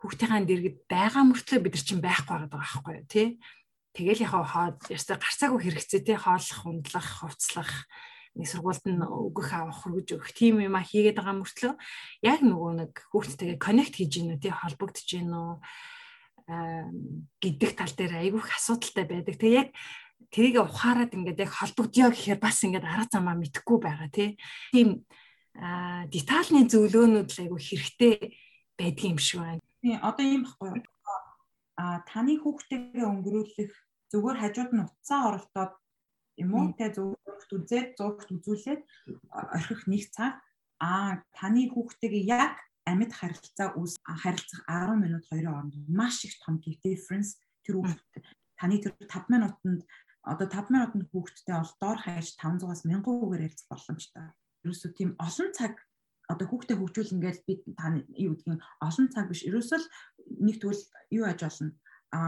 [0.00, 3.28] хүүхдийнхаа дэргэд байгаа мөртлөө бид нар чинь байхгүй байгаа байхгүй юу тий.
[3.92, 7.72] Тэгэл яхаа хоод ястаа гарцаагүй хэрэгцээ тий хооллох, ундлах, хувцлах
[8.34, 11.74] нэг сургуульд нь өгөх авах хөргөж өгөх тийм юм а хийгээд байгаа мөртлөө
[12.26, 15.62] яг нөгөө нэг хүүхдтэйгээ коннект хийж гинэ тий холбогдож гинэ
[16.44, 19.38] гэдэг тал дээр айгүйх асуудалтай байдаг.
[19.38, 19.68] Тэгээ яг
[20.34, 25.06] тэрийг ухаарад ингээд яг холбогдё гэхээр бас ингээд арга замаа мэдхгүй байгаа тийм
[26.10, 28.14] детальны зөвлөөнүүд л айгүй хэрэгтэй
[28.74, 29.62] байдгийн юм шиг байна.
[29.82, 30.82] Тийм одоо юм баггүй.
[31.78, 33.72] А таны хүүхдтэйгээ өнгөрүүлэх
[34.10, 35.74] зүгээр хажууд нь утсаа оролдоод
[36.42, 36.74] юм уу?
[36.74, 38.82] Те зургт үзээд зургт үзүүлээд
[39.30, 40.42] орхих нэг цаг.
[40.82, 46.58] А таны хүүхдтэйгээ яг амьд харилцаа үс харилцах 10 минут 2 хооронд маш их том
[46.58, 47.38] difference.
[47.62, 48.02] Тэр хүүхд
[48.58, 49.82] таны тэр 5 минутанд
[50.24, 54.24] одоо 5 минутанд хүүхдтэй бол доор хаяж 500-аас 1000 үгээр ярилцах боломжтой.
[54.64, 55.74] Ерөөсөө тийм олон цаг
[56.32, 59.44] одоо хүүхдээ хөгжүүл ингээд би та юу гэдгийг олон цаг биш.
[59.44, 59.80] Ерөөсөө
[60.40, 60.82] нэг тэгвэл
[61.12, 61.70] юу аж болно.
[62.16, 62.20] А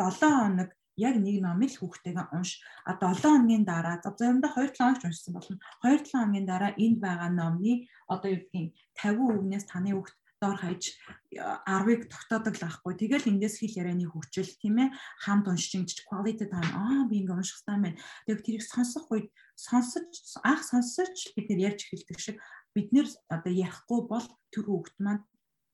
[0.00, 2.64] 7 хоног яг нэг номыг хүүхдтэйгээ унш.
[2.88, 5.56] А 7 хоногийн дараа заримдаа 2 7 хоног уншсан болно.
[5.84, 10.58] 2 7 хоногийн дараа энд байгаа номны одоо юу гэдгийг 50 үгнээс таны хүүхд доор
[10.58, 10.94] хаяж
[11.34, 12.92] 10-ыг тогтоодог л байхгүй.
[12.94, 14.88] Тэгэл эндээс хэл ярианы хүчил тийм ээ
[15.26, 17.98] хамт уншиж quality time аа би ингэ унших таа мэн.
[18.26, 20.06] Тэг тэрийг сонсох үед сонсож
[20.46, 22.36] анх сонсож бид нэр ярьж эхэлдэг шиг
[22.74, 25.26] бид нэр одоо ярихгүй бол тэр хүүхд маань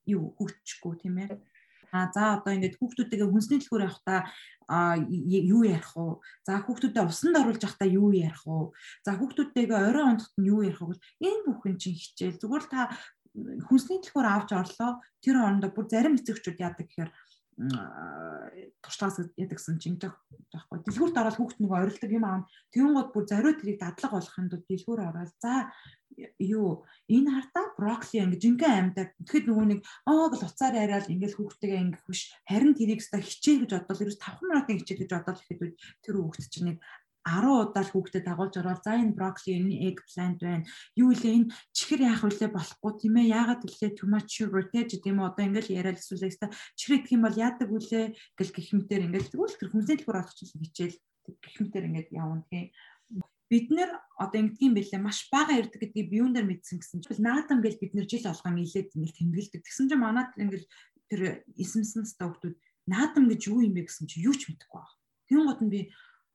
[0.08, 1.40] юу хүчгүй тийм ээ.
[1.94, 4.26] А за одоо ингээд хүүхдүүдтэйгээ хүнсний төлхөөр явахдаа
[4.66, 6.18] юу ярих уу?
[6.42, 8.74] За хүүхдүүдэд усанд оруулж явахдаа юу ярих уу?
[9.06, 10.98] За хүүхдүүдтэйгээ орой ондоход нь юу ярих уу?
[11.22, 12.42] Энэ бүхэн чинь хичээл.
[12.42, 12.90] Зүгээр та
[13.34, 15.02] хүнсний төлхөөр авч орлоо.
[15.22, 17.10] Тэр орондоо бүр зарим эцэгчүүд яадаг гэхээр
[18.82, 20.82] туршлагаас ядагсан чинь таахгүй.
[20.82, 22.42] Дэлгүүрт ороод хүүхд нэг орилдог юм аа.
[22.74, 25.70] Тэнгууд бүр зориуд тэрийг дадлага болохын тулд дэлгүүр ороод за
[26.38, 31.36] юу энэ хартаа брокколи ингэ жинхэнэ амьдаа тэгэхэд нөгөө нэг аа гэл уцаар яриад ингээл
[31.38, 35.38] хүүхдтэйгээ ингэх биш харин тэрийг өстой хичээл гэж бодвол ерөөс 5 минутын хичээл гэж бодоод
[35.42, 35.74] ихэд
[36.06, 36.76] тэр хүүхд чинь нэг
[37.24, 40.68] 10 удаа л хүүхдэд дагуулж ороод за энэ брокколи энэ eggplant байна.
[40.92, 42.92] Юу илээ энэ чихэр яах вүлээ болохгүй.
[43.00, 43.32] Тийм ээ.
[43.32, 47.22] Яагаад вүлээ too much те гэдэг юм одоо ингээл яриад эсвэл өстой чихэр идэх юм
[47.24, 48.04] бол яадаг вүлээ
[48.36, 51.00] гэл гихмтэр ингээл тэгвэл тэр хүнсний төлхөр олохчихсан хичээл.
[51.40, 52.68] Гихмтэр ингээд явна тийм
[53.48, 57.60] бид нэр одоо ингэдгийм бэлээ маш бага ярддаг гэдгийг биюун дээр мэдсэн гэсэн чинь наадам
[57.60, 59.62] гэж бид нэр жил болгон илээд ингээл тэмдэглэдэг.
[59.62, 60.66] Тэгсэн чинь манад ингээл
[61.12, 61.20] тэр
[61.54, 62.56] эсэмсэн стогтууд
[62.88, 63.84] наадам гэж юу юм бэ?
[63.84, 65.44] гэсэн чинь юу ч мэдэхгүй байна.
[65.44, 65.80] Гот нь би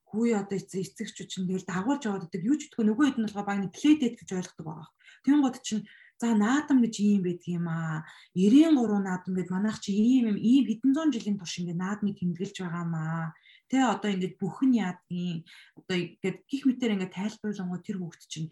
[0.10, 3.48] хүү одоо эцэгчүүд чинь тэгэл дагуулж яваад байдаг юу ч гэдэггүй нөгөө хэд нь болохоор
[3.48, 4.89] баг нэг плейдэт гэж ойлгодог байгаа.
[5.24, 5.84] Тэгэн гот чинь
[6.19, 8.04] за наадам гэж ийм байдаг юм аа.
[8.36, 12.56] 93 наадам гэд манайх чи ийм юм ийм хэдэн зуун жилийн турш ингээ наадмыг тэмдэглэж
[12.60, 13.24] байгаа маа.
[13.69, 15.45] Тэ одоо ингээд бүх нь яадгийн
[15.80, 18.50] одоо ингээд гих мэтэр ингээд тайлбарлангууд тэр хүүхд чинь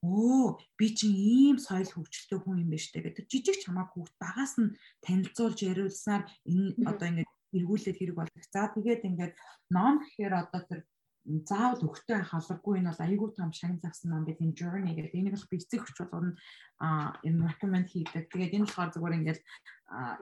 [0.00, 4.54] өө би чинь ийм соёл хөгжилтэй хүн юм байна штэ гэдэг жижиг чамаа хүүхд багаас
[4.56, 4.72] нь
[5.04, 8.42] танилцуулж яриулсаар энэ одоо ингээд эргүүлээд хэрэг болдог.
[8.48, 9.34] За тэгээд ингээд
[9.74, 10.80] ном гэхээр одоо тэр
[11.24, 15.34] заавал өгтөө халахгүй энэ бол айгүй том шагн загсан ном бид энэ journey гэдэг энийг
[15.36, 16.32] бол бицэг хүч болгоно
[16.80, 18.32] а энэ recommend хийдэг.
[18.32, 19.40] Тэгээд энэ болохоор зүгээр ингээд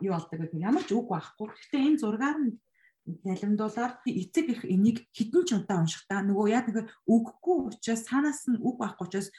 [0.03, 1.47] юу болдог гэх ямар ч үг байхгүй.
[1.55, 2.51] Гэхдээ энэ зургаар нь
[3.25, 8.61] налимдуулаад эцэг их энийг хідэн ч удаа уншихтаа нөгөө яа тэгэхээр үггүй учраас цаанаас нь
[8.61, 9.31] үг байхгүй учраас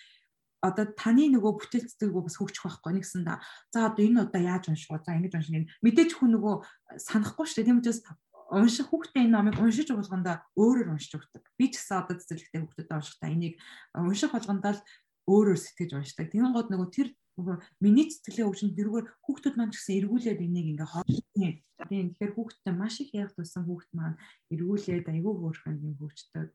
[0.59, 3.39] одоо таны нөгөө бүтээл цэцэгөө бас хөгжих байхгүй нэгсэн да.
[3.71, 4.99] За одоо энэ удаа яаж унших вэ?
[5.07, 5.71] За ингэж унших юм.
[5.85, 6.55] Мэдээж хүн нөгөө
[6.99, 7.67] санахгүй шүү дээ.
[7.67, 8.03] Тийм учраас
[8.49, 11.43] унших хүүхдээ энэ номыг уншиж болгондоо өөрөөр уншиж өгдөг.
[11.57, 13.55] Би ч гэсэн одоо цэцэрлэгтэй хүүхдэд уншихтаа энийг
[13.93, 14.81] унших болгондоо л
[15.29, 16.27] өөрөөр сэтгэж уншдаг.
[16.33, 17.07] Тэгэн гот нөгөө тэр
[17.37, 21.49] нөгөө миний сэтгэлийн өвчин тэргээр хүүхдүүд маань ч гэсэн эргүүлээд энийг ингээ хоолны.
[21.87, 24.19] Тийм тэгэхээр хүүхдтэй маш их яг тусан хүүхд маань
[24.51, 26.51] эргүүлээд айгүй хөөрхөн юм хөгждөг.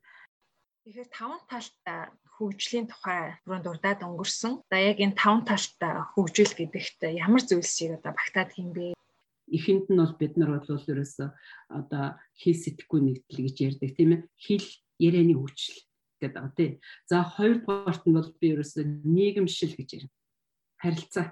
[0.85, 1.99] Тэгэхээр таван талтай
[2.37, 4.53] хөгжлийн тухай бүрэн дурдаад өнгөрсөн.
[4.69, 8.93] За яг энэ таван талтай хөгжил гэдэгт ямар зүйлсийг одоо багтаад юм бэ?
[9.51, 11.29] Эхэнд нь бол бид нар бол ерөөсөө
[11.69, 12.05] одоо
[12.39, 14.67] хэл сэтгэхгүй нэгдэл гэж ярьдаг тийм ээ хэл
[14.99, 15.77] ярианы хүчил
[16.21, 16.71] гэдэг байгаа тий.
[17.09, 20.13] За хоёрдугаарт нь бол би ерөөсөө нийгэмшил гэж ярина.
[20.81, 21.25] Харилцаа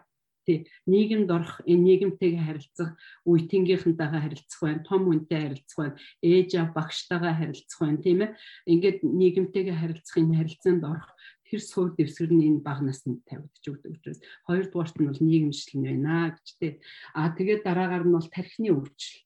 [0.45, 2.91] тий нийгэмд орох энэ нийгэмтэйгээ харилцах
[3.23, 8.31] үеийнхэнтэйгээ харилцах байна том хүнтэй харилцах байна ээж аав багштайгаа харилцах байна тийм ээ
[8.71, 11.09] ингээд нийгэмтэйгээ харилцах энэ харилцаанд орох
[11.53, 15.85] тэр суур дэвсгэр нь энэ бага наснд тавигдж өгдөг учраас хоёрдугаарт нь бол нийгэмшил нь
[15.85, 16.71] байна гэж тий.
[17.13, 19.21] А тэгээд дараагаар нь бол тархины өвчл.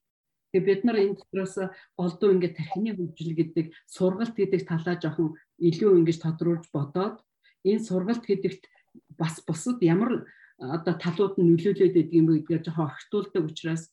[0.52, 1.56] Тэгээ бид нар энэ дотроос
[1.96, 7.24] голдуу ингээд тархины хөгжил гэдэг сургалт гэдэг талаа жоохон илүү ингэж тодруулж бодоод
[7.64, 8.68] энэ сургалт гэдэгт
[9.16, 10.28] бас бусад ямар
[10.60, 13.84] одоо талууд нь нөлөөлөд байдаг юм бэ гэдгээр жоохон огтулдаг учраас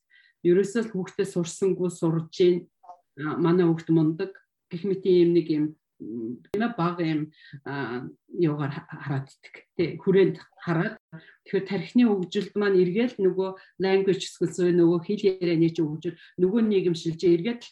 [0.42, 2.66] ерөөсөө л хүүхдээ сурсангүй сурж гин
[3.16, 4.32] манай хүүхд мундаг
[4.70, 5.64] гэх мэт юм нэг юм
[6.00, 7.30] нэ баг юм
[8.28, 9.54] юугаар хараад идэх.
[9.76, 10.98] Тий хүрээнд хараад.
[11.46, 17.20] Тэгэхээр тархины хөгжилд маань эргээл нөгөө language skills нөгөө хэл ярианы чинь хөгжил нөгөө нийгэмшилж
[17.22, 17.62] эргээд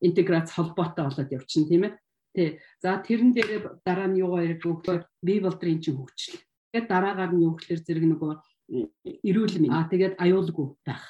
[0.00, 1.92] интеграц холбоотой болоод явчихна тийм ээ.
[2.36, 2.48] Тий.
[2.80, 6.40] За тэрэн дээр дараа нь юугаар ярих вэ би болдрын чинь хөгжил.
[6.72, 8.32] Тэгээд дараагаар нь юу гэхээр зэрэг нөгөө
[9.20, 9.74] эрүүл мэнд.
[9.76, 11.04] Аа тэгээд аюулгүй байх.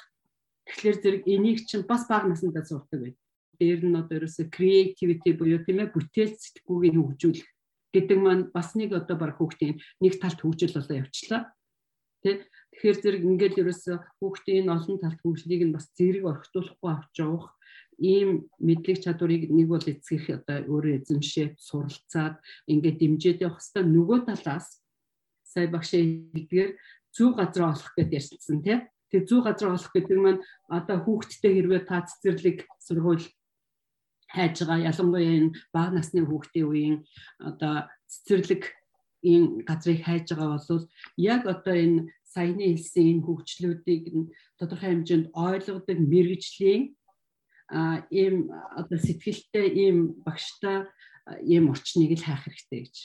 [0.67, 3.17] Тэгэхээр зэрэг энийг чинь бас бага насндаа сурдаг байх
[3.59, 7.47] дээр нь одоо ерөөсө creativity буюу тийм ээ бүтээл сэтгүүгийг хөгжүүлэх
[7.93, 11.41] гэдэг маань бас нэг одоо баг хүүхдийн нэг талт хөгжил болоо явчлаа.
[12.21, 17.57] Тэ тэгэхээр зэрэг ингээд ерөөсө хүүхдийн олон талт хөгжлийг нь бас зэрэг орхитуулахгүй авч явах
[17.97, 22.35] ийм мэдлэг чадварыг нэг бол эцгэх одоо өөрөө эзэмшээд суралцаад
[22.69, 24.67] ингээд дэмжиж явах хэвээр нөгөө талаас
[25.41, 26.71] сая багшаа хэлдгээр
[27.15, 31.81] зөв газар олох гэдээ ярьсан тийм тэг зүү газар олох гэдэг нь одоо хүүхдтэй хэрвээ
[31.87, 33.25] та цэцэрлэг сургууль
[34.35, 34.87] хайж байгаа.
[34.91, 36.97] Ялангуяа энэ бага насны хүүхдийн үеийн
[37.39, 38.63] одоо цэцэрлэг
[39.23, 40.85] ийм газрыг хайж байгаа бол
[41.17, 41.99] яг одоо энэ
[42.33, 44.03] саяны хэлсэн энэ хөгжлүүдийг
[44.59, 46.83] тодорхой хэмжээнд ойлгодог мэрэгжлийн
[47.67, 48.35] а ийм
[48.79, 50.87] одоо сэтгэлтэй ийм багштай
[51.43, 52.95] ийм орчныг л хайх хэрэгтэй гэж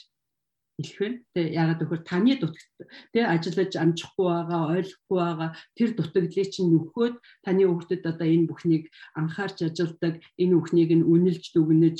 [0.81, 1.09] хэлэх вэ.
[1.37, 7.15] Тэгээ ягаад гэвэл таны дутагт тэгээ ажиллаж амжихгүй байгаа, ойлгохгүй байгаа тэр дутагдлыг чинь нөхөөд
[7.45, 8.83] таны хүүхдэд одоо энэ бүхнийг
[9.13, 11.97] анхаарч ажилдаг, энэ бүхнийг нь үнэлж дүгнэж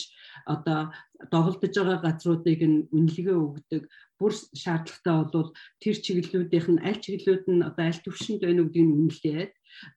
[0.50, 0.90] одоо
[1.30, 3.84] доголдож байгаа газруудыг нь үнэлгээ өгдөг.
[4.18, 9.52] Бүр шаардлагатай бол тэр чиглэлүүдийнх нь аль чиглэлүүд нь одоо аль төвшөнд байна гэдгийг үнэлээд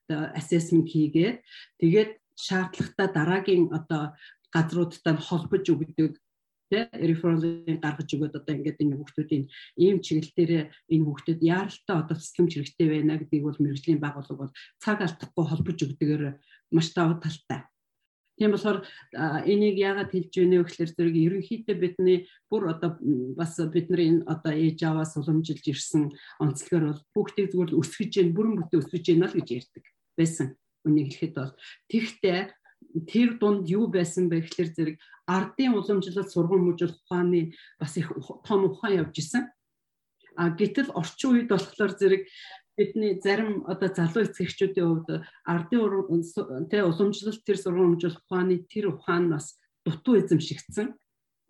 [0.05, 1.37] одоо assessment хийгээд
[1.81, 4.13] тэгээд шаардлагатай дараагийн одоо
[4.53, 6.11] газруудтай холбож өгдөг
[6.71, 9.45] тий референсыг гаргаж өгөөд одоо ингээд энэ хүүхдүүдийн
[9.83, 14.51] ийм чиглэлээрээ энэ хүүхдүүд яаралтай одоо цэцлэмж хэрэгтэй байна гэдгийг бол мэрэгжлийн баг бол
[14.83, 16.23] цаг алдахгүй холбож өгдөгээр
[16.75, 17.61] маш давуу талтай.
[18.37, 18.85] Тийм болохоор
[19.49, 22.17] энийг яагаад хэлж байна вэ гэхээр зэрэг ерөнхийдөө бидний
[22.53, 22.93] бүр одоо
[23.33, 28.55] бас бидний энэ одоо ээж аваа суламжилж ирсэн онцлогоор бол бүгдийг зүгээр өсгөж гэн бүрэн
[28.61, 30.47] бүтэн өсгөж гэнэ л гэж ярьдаг байсан.
[30.85, 31.53] Үнийг хэлэхэд бол
[31.89, 32.39] тэгтээ
[33.07, 34.95] тэр дунд юу байсан бэ гэхээр зэрэг
[35.27, 38.11] ардын уламжлалт сургууль мужил ухааны бас их
[38.47, 39.43] том ухаан явж исэн.
[40.35, 42.23] А гэтэл орчин үед болохоор зэрэг
[42.77, 45.09] бидний зарим одоо залуу эцэгчүүдийн хувьд
[45.45, 50.93] ардын тэ уламжлалт тэр сургууль мужил ухааны тэр ухаан бас дутуу эзэмшигдсэн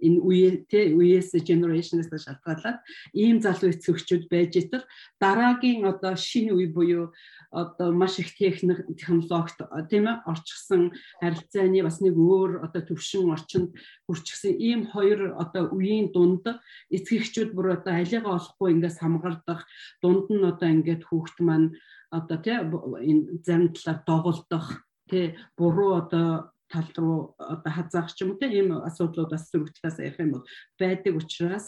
[0.02, 2.80] энэ үе тэ үеэс generationээс шалтгаалаад
[3.18, 4.86] ийм залуу эцэгчүүд байж итал
[5.22, 7.14] дараагийн одоо шинэ үе буюу
[7.52, 9.58] одоо маш их техник технологид
[9.90, 13.72] тийм ээ орчихсон харилцааны бас нэг өөр одоо төвшин орчинд
[14.06, 16.46] хүрчихсэн ийм хоёр одоо үеийн дунд
[16.92, 19.60] эцэгчүүд бүр одоо алигаа олохгүй ингээс хамгаалдаг
[20.04, 21.72] дунд нь одоо ингээд хүүхд маань
[22.12, 24.68] одоо тийм энэ зарим талаар доголдох
[25.10, 30.20] тий буруу одоо тал руу одоо хазаах ч юм уу тийм асуудлууд бас зүрхтлээс ярих
[30.24, 30.46] юм бол
[30.80, 31.68] байдаг учраас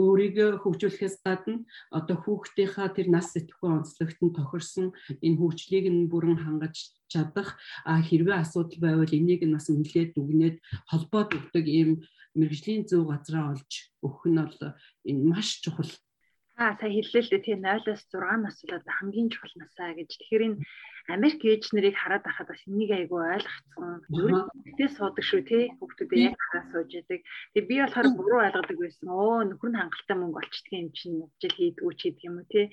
[0.00, 4.86] өөрийгөө хөгжүүлэхээс гадна одоо хүүхдийнхаа тэр нас сэтгэхүй онцлогт нь тохирсон
[5.20, 6.76] энэ хөгжлийг нь бүрэн хангаж
[7.12, 10.56] чадах хэрвээ асуудал байвал энийг нь бас нэлээд дүгнээд
[10.88, 11.90] холбоод өгдөг ийм
[12.38, 14.60] мэрэгжлийн зөв газраа олж өгөх нь бол
[15.04, 15.92] энэ маш чухал
[16.60, 20.10] Аа сая хэллээ л дээ тийм 0-оос 6 нас бол хамгийн чухал насаа гэж.
[20.20, 20.58] Тэгэхээр энэ
[21.08, 24.04] Америк ээж нарыг хараад байхад бас энийг айгүй ойлгоцсон.
[24.12, 25.64] Өөртөө суудаг шүү тий.
[25.80, 27.20] Хүүхдүүдээ яг хараа сууж яадаг.
[27.56, 29.08] Тэгээ би болохоор буруу ойлгодог байсан.
[29.10, 32.66] Оо нөхөр нь хангалттай мөнгө олчдөг юм чинь хөвжил хийдгүү ч гэдэг юм уу тий.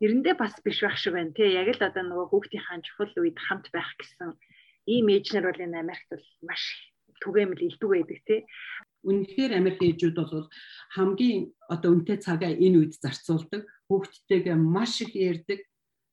[0.00, 1.48] Эрэндээ бас биш байх шиг байна тий.
[1.60, 4.30] Яг л одоо нөгөө хүүхдийнхаа чухал үед хамт байх гэсэн
[4.88, 6.62] ийм ээж нар бол энэ Америкт бол маш
[7.20, 8.40] түгээмэл илдэг байдаг тий.
[9.08, 10.46] Үнэхээр Америк ээжүүд бол
[10.94, 11.38] хамгийн
[11.72, 13.62] одоо үнэтэй цагаа энэ үед зарцуулдаг.
[13.88, 15.60] Хүүхдтэйгээ маш их ярьдаг.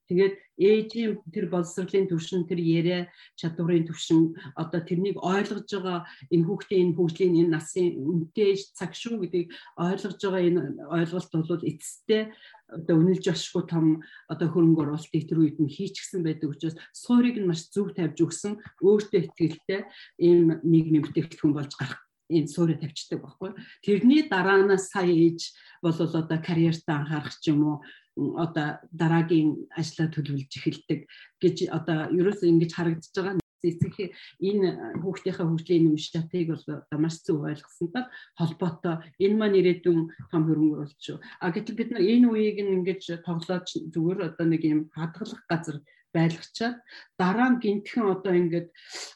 [0.05, 2.99] Тэгээд ээжийн тэр боловсролын төвшин тэр яриа
[3.33, 9.25] чадварын төвшин одоо тэрнийг ойлгож байгаа энэ хүүхдийн энэ хөгжлийн энэ насын үнэтэй цаг шүү
[9.25, 9.49] гэдгийг
[9.81, 10.61] ойлгож байгаа энэ
[10.93, 12.23] ойлголт бол эцэстээ
[12.69, 17.49] одоо үнэлж ашгүй том одоо хөрөнгө оруулалтыг тэр үед нь хийчихсэн байдаг учраас суурийг нь
[17.49, 19.81] маш зөв тавьж өгсөн өөртөө ихтэй
[20.21, 23.51] ийм нийгмийн бүтээгдэхүүн болж гарах энэ суурь тавьчихдаг байхгүй.
[23.85, 27.77] Тэрний дараанаас сая ээж бол одоо карьертаа анхаарах ч юм уу
[28.15, 30.99] одоо дараагийн ажлаа төлөвлөж эхэлдэг
[31.43, 33.95] гэж одоо ерөөсөө ингэж харагдаж байгаа эцэг
[34.39, 36.65] энэ хүүхдийнхээ хөгжлийн юм шатыг бол
[37.01, 38.05] маш зөв ойлгосонтой
[38.37, 41.17] холбоотой энэ маань ирээдүйн том хөрөнгө оруулалт шүү.
[41.41, 45.77] А гэтэл бид нар энэ үеийг ингэж тоглоод зүгээр одоо нэг юм хадгалах газар
[46.15, 46.77] байлгачаад
[47.19, 48.67] дараа нь гинтхэн одоо ингээд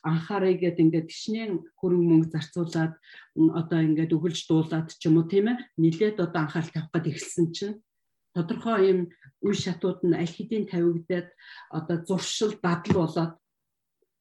[0.10, 1.46] анхаарай гэд ингээд гişнээ
[1.80, 2.94] хөрөнгө мөнгө зарцуулаад
[3.60, 7.48] одоо ингээд өгөлж дуулаад ч юм уу тийм ээ нилээд одоо анхаарал тавих гээд эхэлсэн
[7.56, 7.80] чинь.
[8.36, 9.00] Тодорхой юм
[9.46, 11.28] үе шатууд нь аль хэдийн тавигдаад
[11.78, 13.34] одоо зуршил дадал болоод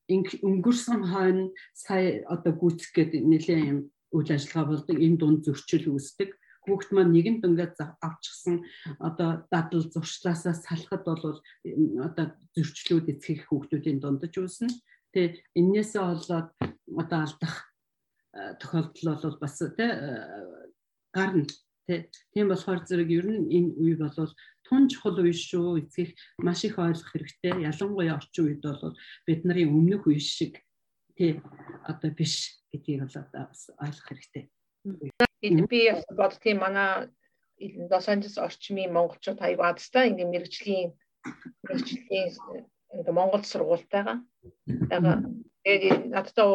[0.09, 3.81] өнгөрсөн хойно сая одоо гүйцэх гээд нэлээд юм
[4.17, 6.31] үйл ажиллагаа болдог энэ дунд зөрчил үүсдэг
[6.69, 8.63] хүүхд маань нэгэн дүнгээд авчихсан
[9.01, 11.41] одоо дадал зуршлаасаа салахад бол
[12.05, 14.69] одоо зөрчлүүд эцгэх хүүхдүүдийн дундаж үүснэ.
[15.13, 16.49] Тэгээ энээсээ болоод
[17.01, 17.55] одоо алдах
[18.61, 19.91] тохиолдол бол бас тий
[21.13, 21.47] гарна.
[21.89, 24.33] Тийм болохоор зэрэг ер нь энэ үе бол
[24.69, 25.81] тун чухал үе шүү.
[25.81, 26.13] Эцгих
[26.45, 27.65] маш их ойлгох хэрэгтэй.
[27.65, 28.93] Ялангуяа орчин үед бол
[29.25, 30.61] бид нарын өмнөх үе шиг
[31.17, 31.41] тий
[31.89, 34.45] одоо биш гэдгийг бол одоо бас ойлгох хэрэгтэй.
[35.47, 35.81] Энэ би
[36.19, 37.09] боддгийн манай
[37.91, 40.91] Лос Анжелес орчмын монголчууд аяг баадтай ингээ мэрэгжлийн
[41.67, 42.29] мэрэгжлийн
[42.95, 44.19] ингээ монгол сургуультайгаа.
[45.65, 46.47] Тэгээд надтай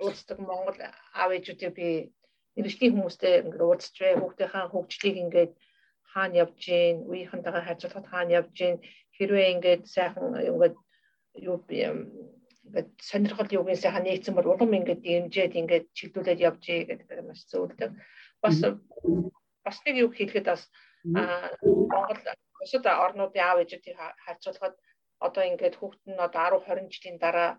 [0.00, 0.78] уулздаг монгол
[1.20, 1.88] аав ээжүүдийг би
[2.56, 4.14] мэрэгжлийн хүмүүстэй ингээ уулзч бай.
[4.20, 5.46] Хүүхдийнхээ хөгжлийг ингээ
[6.12, 8.76] хаана явж гин, үеийнхэнтэйгээ харьцуулахад хаана явж гин,
[9.16, 10.72] хэрвээ ингээ сайхан ингээ
[11.48, 11.56] юу
[12.66, 17.90] ингээд сонирхол юугийн сайхан нэгдсэн бол улам ингээд дэмжээд ингээд чиглүүлээд явж гэдэг маш зөвлөдөг.
[18.42, 18.56] Бас
[19.64, 20.62] бас нэг юу хэлэхэд бас
[21.06, 22.20] Монгол
[22.58, 24.74] бусад орнуудын аав ээжүүдийг харьцуулахад
[25.26, 27.50] одоо ингээд хүүхэд нь одоо 10 20 жилийн дараа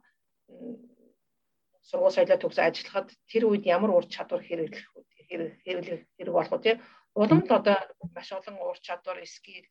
[1.87, 4.83] сургууль соёлоо төгсөө ажиллахад тэр үед ямар ур чадвар хэрэглэх
[5.27, 6.77] хэрэглэх хэрэг болох тийм
[7.15, 7.77] улам л одоо
[8.15, 9.65] маш олон ур чадвар скил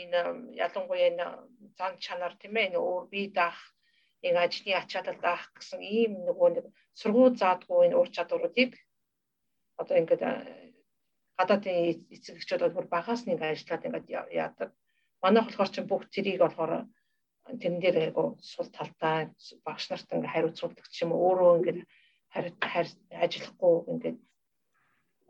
[0.00, 0.20] энэ
[0.66, 1.26] ялангуяа энэ
[1.78, 3.58] зан чанар тийм ээ энэ өөр бие даах
[4.26, 6.66] энэ ажлын ач чадал даах гэсэн ийм нөгөө нэг
[7.00, 8.72] сургууль заадгүй энэ ур чадваруудыг
[9.80, 10.22] одоо ингээд
[11.38, 11.78] гадаадын
[12.14, 14.08] эцэгчүүд бол бүр багаас нэг ажиллаад ингээд
[14.42, 14.70] яадаг.
[15.22, 16.84] Манайх болохоор чинь бүх тэрийг болохоор
[17.60, 19.32] тэрэн дээр айгу сул талтай
[19.64, 21.80] багш нарт ингээд хариуцуулдаг ч юм уу өөрөө ингээд
[23.24, 24.18] ажиллахгүй ингээд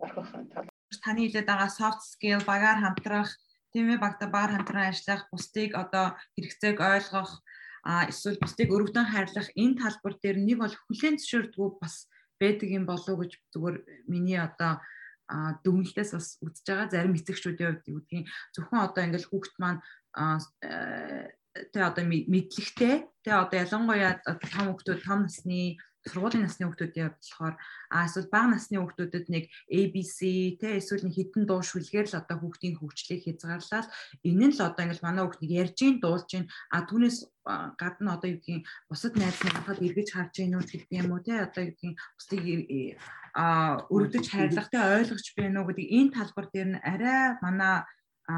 [0.02, 0.68] орхих тал.
[1.04, 3.30] Таны хэлээд байгаа soft skill багаар хамтрах
[3.72, 7.30] тийм ээ багта багаар хамтран ажиллах бусдыг одоо хэрэгцээг ойлгох
[7.84, 12.08] а эсвэл бусдыг өргөдөн хайрлах энэ талбар дээр нэг бол хүлэн зөвшөөрдгөө бас
[12.40, 13.76] байдаг юм болов гэж зүгээр
[14.08, 14.80] миний одоо
[15.64, 19.80] дүгнэлтээс бас үзэж байгаа зарим эцэгчүүдийн хувьд юу гэдгийг зөвхөн одоо ингээл хүүхд маань
[21.72, 27.54] тэ одоо мэдлэгтэй тэ одоо ялангуяа том хүүхдүүд том насны сургуулийн насны хүүхдүүдийн болохоор
[27.92, 30.18] а эсвэл бага насны хүүхдүүдэд нэг ABC
[30.56, 33.86] те эсвэл нэг хитэн дуу шүлгээр л одоо хүүхдийн хөгжлийг хязгаарлаад
[34.24, 37.18] энэ нь л одоо ингээл манай хүүхд нэг ярьж ийн дуулж ийн а түүнээс
[37.76, 41.34] гадна одоо юу гэдгийг бусад найз нөхөд эргэж харж ийн үү гэдэг юм уу те
[41.44, 42.42] одоо юу гэдгийг бусдыг
[43.36, 43.44] а
[43.92, 47.76] өргөдөж хайрлагатай ойлгож байна уу гэдэг энэ талбар дээр нь арай манай
[48.24, 48.36] а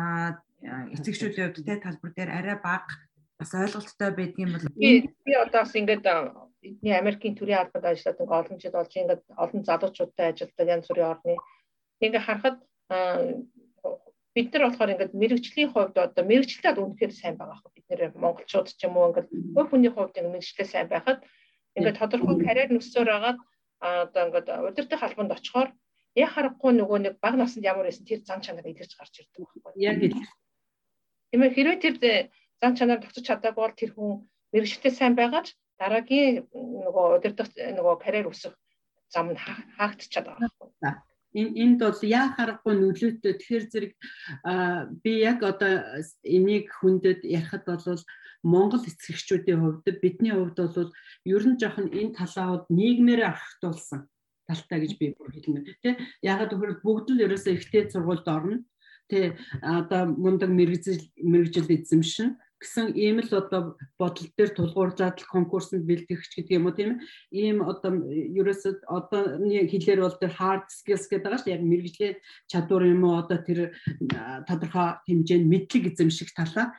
[0.95, 2.91] эцэгчүүдийн хувьд те талбар дээр арай бага
[3.39, 6.05] бас ойлголттой байдгийн бол би одоо бас ингээд
[6.63, 11.13] эдний Америкийн төрийн албад ажиллаад ингээ олон жил болж ингээ олон залуучуудтай ажилладаг янз бүрийн
[11.13, 11.35] орны.
[12.05, 12.59] Ингээ харахад
[14.35, 18.69] бид нар болохоор ингээд мэрэгжлийн хувьд одоо мэрэгчлээд үнэхээр сайн байгаа хөө бид нэр монголчууд
[18.73, 21.21] ч юм уу ингээд хувь хүний хувьд ингээд мэрэгчлээ сайн байхад
[21.77, 23.39] ингээд тодорхой карьер нөсөөр агаад
[23.83, 25.69] одоо ингээд удирдах албанд очихоор
[26.17, 29.83] яг харахгүй нөгөө нэг баг наснд ямар байсан тэр зан чанар илэрч гарч ирдэг байхгүй
[29.85, 29.97] яг
[31.29, 31.95] тийм ээ хэрвээ тэр
[32.61, 34.13] зан чанар тогтож чадаагүй бол тэр хүн
[34.53, 38.55] мэрэгчлээ сайн байгааж дараагийн нөгөө удирдах нөгөө карьер өсөх
[39.13, 39.41] зам нь
[39.77, 40.71] хаагдчихад байгаа байхгүй.
[41.33, 43.93] Энэ энд бол яа харахгүй нөлөөтэй тэгэхээр зэрэг
[45.03, 45.73] би яг одоо
[46.23, 48.05] энийг хүндэд ярихад бол
[48.43, 50.91] Монгол эцэгчүүдийн хувьд бидний хувьд бол
[51.25, 54.01] ер нь жоохон энэ талаад нийгмээр архитуулсан
[54.47, 55.95] талтай гэж би бүр хэлнэ тий.
[56.21, 58.59] Ягаад гэвэл бүгд л ерөөсөө ихтэй сургуульд орно.
[59.09, 66.31] Тэ одоо мундаг мэрэгжил мэрэгжил эзэмшин гэсэн ийм л одоо бодол дээр тулгуурлаад конкурсанд бэлтгэгч
[66.39, 67.03] гэдэг юм уу тийм
[67.35, 67.99] ийм одоо
[68.39, 72.15] ерөөсөд одоо хэлээр бол тэр hard skills гэдэг байгаа шүү яг мэрэгжлийн
[72.47, 73.75] чадвар юм уу одоо тэр
[74.47, 76.73] тодорхой хэмжээнд мэдлэг эзэмших талаа.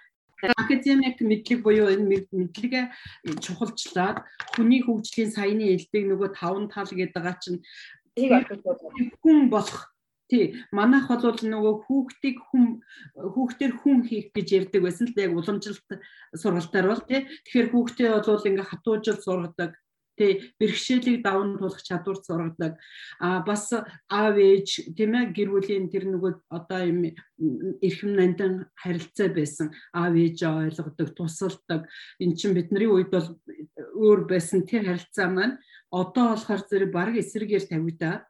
[0.43, 2.85] Академик мэдлэг буюу энэ мэдлэгээ
[3.39, 7.63] чухалчлаад хүний хөгжлийн саяны элбэг нөгөө таван тал гэдэг байгаа чинь
[9.23, 9.92] хүн болох
[10.31, 12.79] Тий, манайх бол нөгөө хүүхдийг хүм
[13.15, 15.87] хүүхдээр хүн хийх гэж ярьдаг байсан л да яг уламжилт
[16.31, 17.27] сургалтаар бол тий.
[17.43, 19.71] Тэгэхээр хүүхдээ бол ингээ хатуужил сургадаг
[20.17, 20.53] тий.
[20.59, 22.77] Бэрхшээлийг даван туулах чадвар сургадаг.
[23.19, 27.13] А бас аав ээж тийм ээ гэр бүлийн тэр нөгөө одоо юм
[27.81, 29.73] эрхэм нандин харилцаа байсан.
[29.93, 31.89] Аав ээжээ ойлгодог тусалдаг.
[32.21, 33.27] Эн чинь бидний үед бол
[33.97, 35.57] өөр байсан тэр харилцаа маань.
[35.91, 38.23] Одоо болохоор зэрэг баг эсрэгээр тавигдаад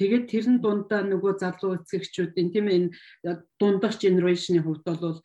[0.00, 2.88] Тэгээд тэрэн дундаа нөгөө залуу эцэгчүүдийн тийм энэ
[3.60, 5.20] дундах генерашны хувьд бол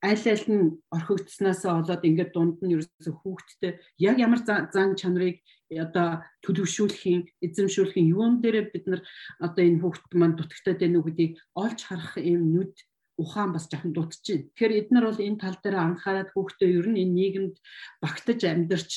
[0.00, 4.40] аль аль нь орхигдсанаас болоод ингээд дунд нь ерөөсө хүүхдтэй яг ямар
[4.72, 9.02] зан чанарыг одоо төлөвшүүлэхийн эзэмшүүлэхийн юун дээр бид нар
[9.44, 12.72] одоо энэ хүүхд маань дутагтай байна уу гэдгийг олж харах юм нүд
[13.20, 14.56] ухаан бас жоохон дутчихжээ.
[14.56, 17.54] Тэгэхээр эднэр бол энэ тал дээр анхаарал хүүхдээ ер нь энэ нийгэмд
[18.00, 18.90] багтаж амьдарч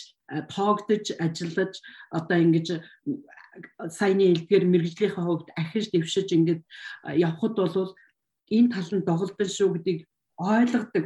[0.47, 1.73] тоогдож ажиллаж
[2.15, 2.67] одоо ингэж
[3.89, 6.61] саяны элдгээр мэрэгжлийнхээ хувьд ахиж дэвшиж ингээд
[7.27, 7.93] явхад бол
[8.57, 9.99] энэ тал нь доголдсон шүү гэдгийг
[10.37, 11.05] ойлгодог.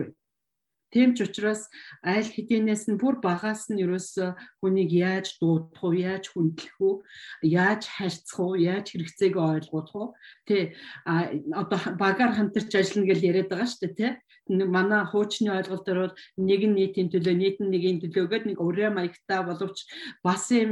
[0.87, 1.67] Тийм ч учраас
[1.99, 6.95] айл хэдийнээс нь бүр багаас нь ерөөсө хүнийг яаж дуудах уу, яаж хүндлэх үү,
[7.43, 10.07] яаж харьцах уу, яаж хэрэгцээг ойлгох уу.
[10.47, 14.09] Тэ одоо багаар хамтарч ажиллана гэж яриад байгаа шүү дээ, тэ.
[14.47, 18.87] Манай хуучны ойлголтоор бол нэг нь нийтийн төлөө, нийт нь нэгийн төлөө гэдэг нэг урья
[18.87, 19.83] маягтай боловч
[20.23, 20.71] бас юм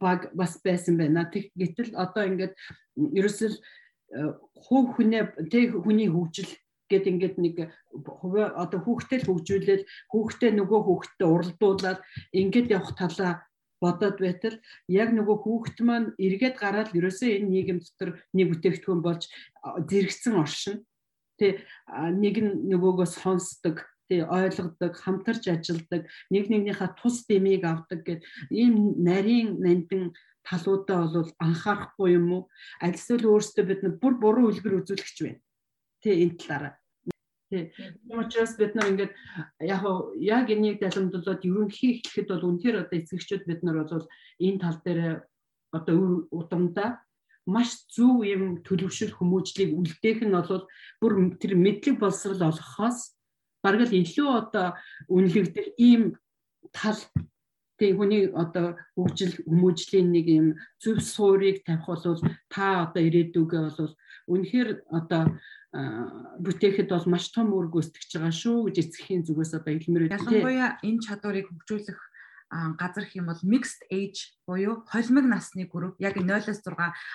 [0.00, 1.28] баг бас байсан байна.
[1.30, 2.54] Тэг гэтэл одоо ингээд
[2.96, 6.50] ерөөсөл э, хувь хүнээ тэг хүний хөгжил
[6.88, 7.56] гэд ингээд нэг
[8.32, 12.00] одоо хүүхдэд хөгжүүлээд хүүхдээ нөгөө хүүхдэд уралдуулаад
[12.32, 13.32] ингээд явах талаа
[13.78, 14.56] бодоод байтал
[14.90, 19.22] яг нөгөө хүүхэд маань эргээд гараад ерөөсөө энэ нийгэм дотор нэг бүтээгдэхүүн болж
[19.86, 20.76] зэрэгцэн оршин.
[21.38, 21.62] Тэ
[22.18, 28.96] нэг нь нөгөөгөөс сонсдог тий ойлгодог, хамтарч ажилладаг, нэг нэгнийхээ тус дэмийг авдаг гэд ийм
[29.04, 30.16] нарийн нандин
[30.48, 32.42] талуудаа бол анхаарахгүй юм уу?
[32.80, 35.40] Альсвал өөрсдөө бид бүр буруу үлгэр үзүүлэгч байна.
[36.00, 36.74] Тий энэ талаараа.
[37.48, 37.72] Тийм
[38.12, 39.12] учраас бид нар ингээд
[39.64, 39.82] яг
[40.20, 44.04] яг энийг даламдуулаад ерөнхий хэлэхэд бол үнэхээр одоо эцэгчүүд бид нар бол
[44.36, 45.24] энэ тал дээр
[45.72, 47.00] одоо удамдаа
[47.48, 50.68] маш зөв юм төлөвшөл хүмүүжлийг үлдээх нь бол
[51.00, 53.16] бүр тэр мэдлэг боловсрал олгохоос
[53.62, 54.78] бараг л илүү одоо
[55.08, 56.02] үнэлэгдэх ийм
[56.72, 57.00] тал
[57.78, 60.46] тэг хүний одоо хөгжил хүмүүжлийн нэг юм
[60.82, 63.94] зөв суурийг тавих бол та одоо ирээдүгөө бол
[64.26, 65.22] үнэхээр одоо
[66.42, 70.16] бүтээхэд бол маш том үр гүйцэтгэж байгаа шүү гэж эцгийн зүгээс одоо хэлмээр байна.
[70.18, 71.98] Ялангуяа энэ чадварыг хөгжүүлэх
[72.50, 76.64] газар их юм бол mixed age буюу холимог насны групп яг 0-6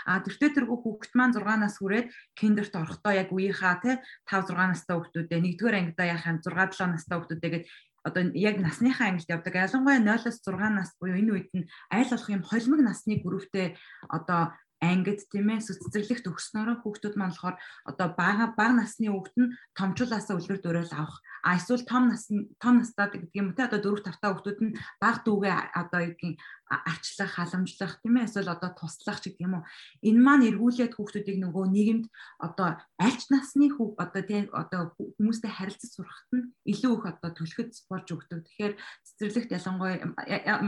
[0.05, 2.07] а тэртээ тэргүй хүүхэд маань 6 нас хүрээд
[2.38, 3.91] киндерт орохдоо яг үеийнхаа те
[4.29, 7.65] 5 6 настай хүүхдүүдээ 1-р ангидаа яхаа 6 7 настай хүүхдүүдээгээд
[8.03, 9.55] одоо яг насныхаа ангилд явдаг.
[9.55, 13.79] Ялангуяа 0-6 нас буюу энэ үед нь аль болох юм холимог насны групптэй
[14.11, 14.51] одоо
[14.84, 17.57] ангид тийм ээ цэцэрлэгт өгснөөрөө хүүхдүүд маань болохоор
[17.89, 21.17] одоо бага бага насны хүүхд нь томчлаасаа үлгэр дуурайл авах.
[21.47, 22.27] А эсвэл том нас
[22.59, 26.36] том настаа гэдэг юм те одоо 4 5 та хүүхдүүд нь бага дүүгээ одоо югийн
[26.82, 29.63] арчлах, халамжлах тийм ээ эсвэл одоо туслах ч гэдэг юм уу.
[30.01, 32.05] Энэ маань эргүүлээд хүүхдүүдийг нөгөө нийгэмд
[32.41, 32.67] одоо
[32.97, 38.07] альч насны хүүг одоо тийм одоо хүмүүстэй харилцаж сурахад нь илүү их одоо төлөхөд болж
[38.09, 38.39] өгдөг.
[38.45, 38.74] Тэгэхээр
[39.05, 39.97] цэцэрлэгт ялангуяа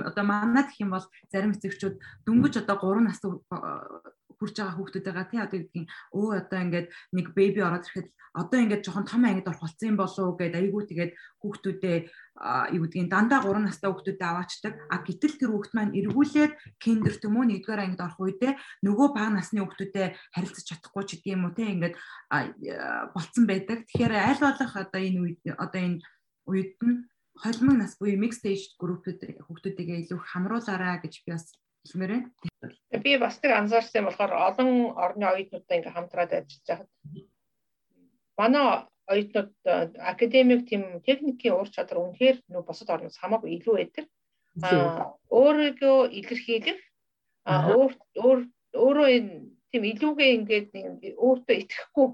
[0.10, 1.96] одоо манад гэх юм бол зарим эцэгчүүд
[2.26, 3.20] дөнгөж одоо 3 нас
[4.40, 5.88] хүрч байгаа хүүхдүүдтэйгээ тий одоо гэдгийг
[6.20, 9.98] өө одоо ингээд нэг беби ороод ирэхэд одоо ингээд жоохон том ангид орох болсон юм
[10.00, 11.98] болов уу гэд айгүй тэгээд хүүхдүүдээ
[12.36, 14.74] юу гэдгийг дандаа 3 настай хүүхдүүдэд аваачдаг.
[14.92, 19.64] А гэтэл тэр хүүхд маань эргүүлээд киндер төмөө нэгдүгээр ангид орох үедээ нөгөө бага насны
[19.64, 21.96] хүүхдүүдэд харилцаж чадахгүй ч гэдэг юм уу те ингээд
[23.16, 23.88] болцсон байдаг.
[23.88, 26.00] Тэгэхээр аль болох одоо энэ үед одоо энэ
[26.52, 27.08] үед нь
[27.40, 31.56] холимог нас буюу mixed age группүүд хүүхдүүдийгээ илүү хамруулаарай гэж би бас
[31.88, 33.04] хэлмээр байна.
[33.04, 36.90] Би бас тэр анзаарсан болохоор олон орны оюутнуудтай ингээм хамтраад ажиллаж байхад
[38.40, 38.66] манай
[39.12, 39.52] оюутнууд
[40.12, 44.06] академик тийм техникийн ур чадвар үнэхээр нөө бусад орноос хамаагүй илүү байдаг.
[44.64, 46.80] Аа өөрийгөө илэрхийлэх
[47.46, 47.92] өөр
[48.26, 48.40] өөр
[48.84, 49.34] өөрөө энэ
[49.72, 50.70] тийм илүүгээ ингээд
[51.26, 52.08] өөртөө итгэхгүй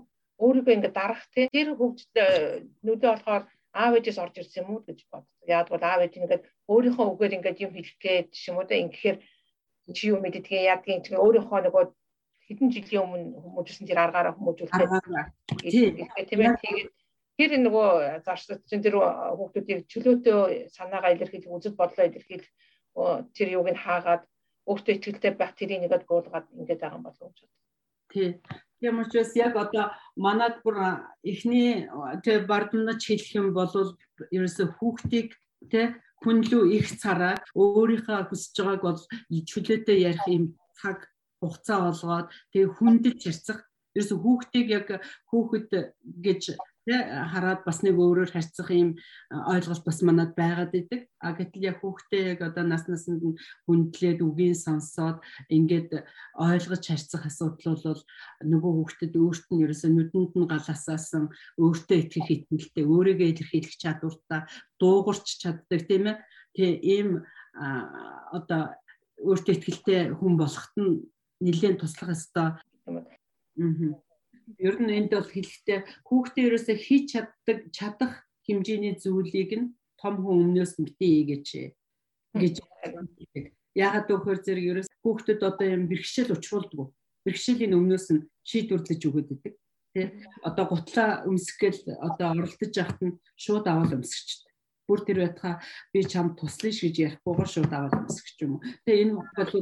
[0.44, 5.40] өөрийгөө ингээд дарах тэр хөгжил нүдэ болохоор аав ээжээс орж ирсэн юм уу гэж боддог.
[5.48, 9.20] Яг бол аав ээж ингээд өөрийнхөө үгээр ингээд юм хэлэх ч юм уу тэ ингээд
[9.96, 11.84] чи юу мэддгээ яадгийн чи өөрийнхөө нөгөө
[12.52, 14.92] хэдэн жилийн өмнө хүмүүжсэн тэр аргаараа хүмүүжүүлдэг.
[15.64, 16.56] Тийм ээ тэгээд
[17.40, 17.90] тэр нөгөө
[18.28, 22.52] зарчлагч тэр хүүхдүүдийг чөлөөтэй санаагаа илэрхийлэх үзэл бодлоо илэрхийлэх
[23.32, 24.28] тэр юуг нь хаагаад
[24.68, 27.56] өөртөө ихтэй байх тэрийг нэгэд буулгаад ингэж байгаа юм болов уу гэж бод.
[28.12, 28.30] Тий.
[28.82, 29.86] Тийм учраас яг одоо
[30.16, 31.88] манад бүр эхний
[32.26, 33.72] тэг бардамнаж хэлэх юм бол
[34.36, 35.38] ерөөсө хүүхдийг
[35.72, 39.00] тэг хүнлүү их цараад өөрийнхөө хүсэж байгааг бол
[39.50, 40.46] чөлөөтэй ярих юм
[40.78, 41.10] цаг
[41.42, 43.60] хугацаа олгоод тэгээ хүндэж харьцах
[43.96, 44.88] ерөөсө хүүхдийг яг
[45.30, 45.70] хүүхэд
[46.26, 46.42] гэж
[46.90, 48.98] хараад бас нэг өөрөөр харьцах юм
[49.30, 51.06] ойлголт бас манад байгаад идэг.
[51.22, 53.38] А гэтэл яг хүүхдээ яг одоо нас насанд нь
[53.70, 55.22] хүндлээд үгийн сонсоод
[55.54, 56.02] ингээд
[56.34, 58.02] ойлгож харьцах асуудал бол
[58.42, 61.30] нөгөө хүүхдэд өөрт нь ерөөсөө нүдэнд нь галасаасан
[61.62, 64.42] өөртөө итгэх итгэлтэй өөрийгөө илэрхийлэх чадвартай
[64.82, 66.18] дуугарч чаддаг тийм ээ.
[66.58, 67.10] Тэгээ ийм
[68.34, 68.74] одоо
[69.22, 71.06] өөртөө итгэлтэй хүн болоход нь
[71.42, 72.48] нэлээд туслах ёстой.
[72.88, 73.04] Аа
[74.60, 78.14] ер нь энд бол хэлэхдээ хүүхдээ ерөөсөө хийж чаддаг чадах
[78.46, 79.72] хэмжээний зүйлийг нь
[80.02, 81.48] том хүн өмнөөс битээ гэж
[82.42, 82.56] гэж
[83.76, 86.90] яагаад гэвэл зэрэг ерөөс хүүхдэд одоо юм бэрхшээл учруулдаг.
[87.26, 89.54] Бэрхшээлийн өмнөөс нь шийдвэрлэж өгöd идэг.
[89.94, 90.02] Тэ
[90.48, 94.51] одоо гутлаа өмсгөл одоо оролдож яхад нь шууд аваад өмсгчдэг
[94.92, 95.64] бүр тэр байтха
[95.96, 98.60] би чам туслая ш гэж ярихгүйгээр шууд аваад өмсгч юм.
[98.84, 99.54] Тэгээ энэ бол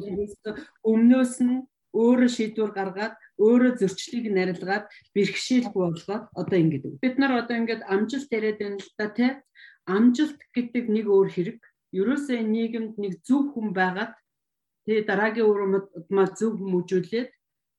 [0.89, 7.01] өмнөөс нь өөрөө шийдвэр гаргаад өөрөө зөрчлийг нарилгаад бэрхшээлгүй болгоод одоо ингэдэг.
[7.01, 9.31] Бид нар одоо ингээд амжилт яриад байна л да тий.
[9.89, 11.59] Амжилт гэдэг нэг өөр хэрэг.
[11.97, 14.13] Ерөөсөө нийгэмд нэг зөв хүн байгаад
[14.85, 17.29] тэгээ дараагийн урмаа зөв хүмүүжүүлээд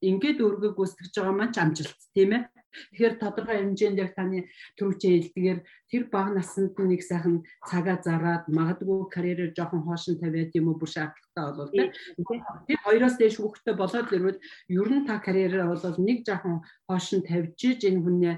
[0.00, 2.42] ингээд өөргөө гүйцэтгэж байгаа маань ч амжилт тийм ээ.
[2.70, 4.46] Тэгэхээр тодорхой хэмжээнд яг таны
[4.78, 5.58] түрүүчээ хэлдгээр
[5.90, 10.90] тэр бага наснд нэг сайхан цагаа зараад магадгүй карьерээр жоохон хоошин тавиад юм уу бүр
[10.94, 11.90] шаардлагатай болов тийм.
[12.70, 14.38] Тэр хоёроос дээш хүүхдтэй болоод ирвэл
[14.70, 18.34] ер нь та карьерээр бол нэг жоохон хоошин тавьж энэ хүнээ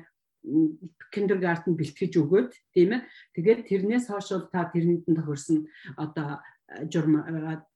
[1.12, 3.06] киндергартен бэлтгэж өгөөд тийм ээ.
[3.36, 5.68] Тэгээд тэрнээс хойш бол та тэрнэнд нь тохирсон
[6.00, 6.40] одоо
[6.90, 7.20] журм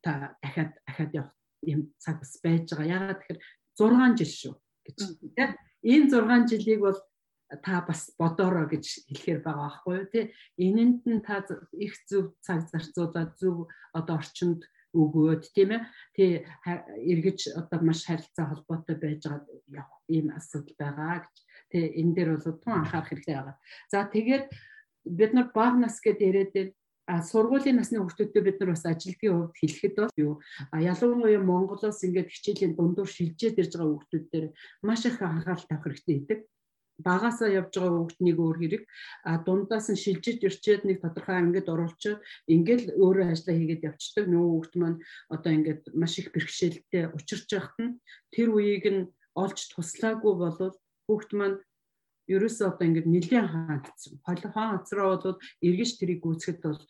[0.03, 2.91] та дахиад дахиад явах юм цаг бас байж байгаа.
[2.97, 3.41] Ягаад тэгэхээр
[3.79, 4.55] 6 жил шүү
[4.87, 4.99] гэж.
[5.37, 6.99] Тийм энэ 6 жилийг бол
[7.63, 10.25] та бас бодороо гэж хэлэхээр байгаа байхгүй юу тий
[10.59, 11.47] энэнд нь та
[11.79, 15.83] их зөв цаг зарцуулаад зөв одоо орчинд өгөөд тийм ээ?
[16.17, 16.31] Тий
[16.67, 21.37] эргэж одоо маш харилцаа холбоотой байж байгаа явах ийм асуудал байгаа гэж.
[21.71, 23.57] Тэгээ энэ дээр бол тун анхаарах хэрэгтэй байгаа.
[23.93, 24.47] За тэгээд
[25.07, 26.75] бид нар баг нас гэдээ яриад
[27.07, 30.35] а сургуулийн насны хүүхдүүдтэй бид нар бас ажилтгийн хувьд хэлэхэд бол юу?
[30.75, 34.47] Ялангуяа Монголоос ингээд хичээлийн дундуур шилжээд ирж байгаа хүүхдүүд дээр
[34.83, 36.41] маш их анхаарал тавих хэрэгтэй гэдэг
[36.99, 38.83] багасаа явж байгаа хүүхднийг өөр хэрэг.
[39.29, 44.51] А дундаас нь шилжиж ирчээд нэг тодорхой ангид оруулчаад ингээд өөрөө ажиллаа хийгээд явцдаг нөгөө
[44.53, 44.99] хүүхд маань
[45.35, 47.97] одоо ингээд маш их бэрхшээлтэй учирч байхад нь
[48.33, 49.03] тэр үеийг нь
[49.37, 50.75] олж туслаагүй болвол
[51.07, 51.57] хүүхд маань
[52.27, 54.15] ерөөсөө одоо ингээд нэлээд хаагдсан.
[54.27, 56.83] Холон хаан газраа бол эргэж тэрийг гүйцэхэд бол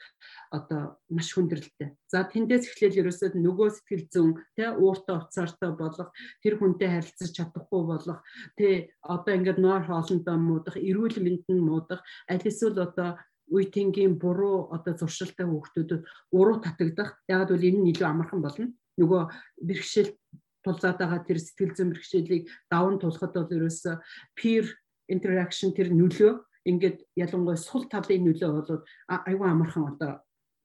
[0.51, 0.81] одоо
[1.13, 1.93] маш хүндрэлтэй.
[2.09, 6.11] За тэндээс эхлээл ерөөсөө нөгөө сэтгэл зүйн тэ ууртай уцаартай болох
[6.41, 8.21] тэр хүнтэй харилцаж чадахгүй болох
[8.57, 13.21] тэ одоо ингээд нойр хоолндоо муудах, эрүүл мэндэнд муудах, аль эсвэл одоо
[13.53, 16.03] үе тэнгийн буруу одоо зуршилтай хүүхдүүдэд
[16.35, 17.15] уруу татагдах.
[17.31, 18.75] Яг бол энэ нь илүү амархан болно.
[18.99, 19.23] Нөгөө
[19.63, 20.11] бэрхшээл
[20.67, 23.95] тулзаад байгаа тэр сэтгэл зүйн бэрхшээлийг даван тулахад бол ерөөсөө
[24.35, 24.67] peer
[25.09, 26.33] interaction тэр нөлөө
[26.67, 30.13] ингээд ялангуяа сул талын нөлөө бол аюу амархан одоо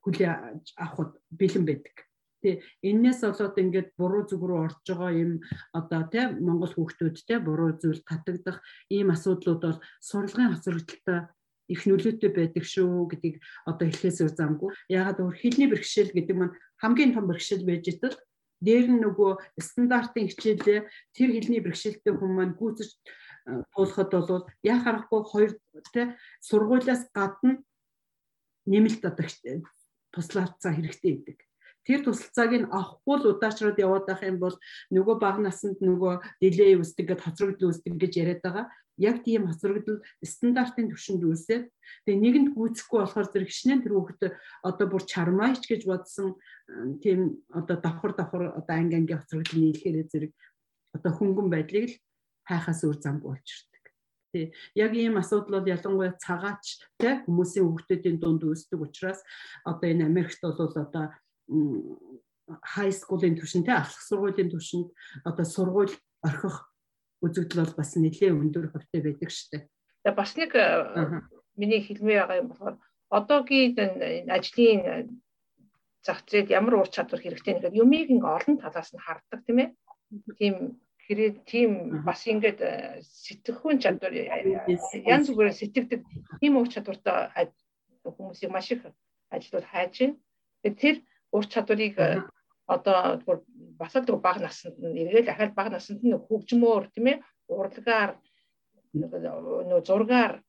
[0.02, 0.30] хүлээ
[0.78, 1.96] авахд бэлэн байдаг.
[2.42, 5.32] Тэ энээс болоод ингээд буруу зүг рүү орж байгаа юм
[5.78, 8.58] одоо тэ Монгол хүүхдүүд тэ буруу зүйл татагдах
[8.90, 11.30] ийм асуудлууд бол сурлагын хоцрогдолтой
[11.70, 13.38] их нөлөөтэй байдаг шүү гэдгийг
[13.70, 14.70] одоо хэлхээс өөр замгүй.
[14.90, 18.18] Ягаад өөр хэлний бэрхшээл гэдэг маань хамгийн том бэрхшээл байж итэл
[18.62, 20.80] дээр нь нөгөө стандартын хичээлээ
[21.14, 22.90] тэр хэлний бэрхшээлтэй хүмүүс маань гүйцэж
[23.46, 25.52] туулахад бол яа харахгүй хоёр
[25.94, 26.16] тэ
[26.46, 27.62] сургуулиас гадна
[28.66, 29.28] нэмэлт одоо
[30.12, 31.40] туслалцаа хэрэгтэй гэдэг.
[31.82, 34.56] Тэр тусалцааг нь авахгүй л удаачраад яваад байх юм бол
[34.94, 38.66] нөгөө баг насанд нөгөө дилей үүсдэг гэд хоцрогдол үүсдэг гэж яриад байгаа.
[39.02, 41.66] Яг тийм хоцрогдол стандартын түвшинд үүсээд
[42.06, 44.22] тэгээ нэгэнд гүйцэхгүй болохоор зэрэг шинэ тэр хүүхэд
[44.62, 46.38] одоо бүр чармаач гэж бодсон
[47.02, 50.32] тийм одоо давхар давхар одоо анги анги хоцрогдол нийлэхээр зэрэг
[50.94, 51.96] одоо хөнгөн байдлыг л
[52.52, 53.84] хайхаас өөр замгүй болчихдог.
[54.32, 54.46] Тий.
[54.76, 59.20] Яг ийм асуудал бол ялангуяа цагаач тий хүмүүсийн хүүхдүүдийн дунд үүсдэг учраас
[59.64, 61.06] одоо энэ Америкт бол одоо
[62.76, 64.92] high school-ийн түвшинтэй алах сургуулийн түвшинд
[65.24, 66.58] одоо сургууль орхих
[67.24, 69.64] үзэгдэл бол бас нэлээд өндөр хувьтай байдаг дээ.
[70.04, 70.52] Тэгээ бас нэг
[71.56, 72.76] миний хэлмээ байгаа юм болохоор
[73.12, 73.76] одоогийн
[74.32, 74.80] ажлын
[76.02, 79.70] зах зээл ямар ур чадвар хэрэгтэй нэхэд юмыг ингээ олон талаас нь харддаг тийм ээ.
[80.40, 80.56] Тийм
[81.12, 84.32] хэрэг тийм бас ингээд э, сэтгэхүйн чадвар э,
[85.04, 86.08] янз бүрээр сэтгэдэг
[86.40, 87.52] тийм ур чадвартай
[88.08, 88.88] хүмүүсийг маш их
[89.28, 90.16] ажлууд хайж байна.
[90.80, 91.04] Тэр
[91.36, 92.24] ур чадварыг э,
[92.64, 93.20] одоо
[93.76, 97.18] бас л баг наснд нь эргээл дахиад баг наснд нь хөгжмөөр тийм ээ
[97.52, 98.16] урлагаар
[98.96, 100.40] нөө зургаар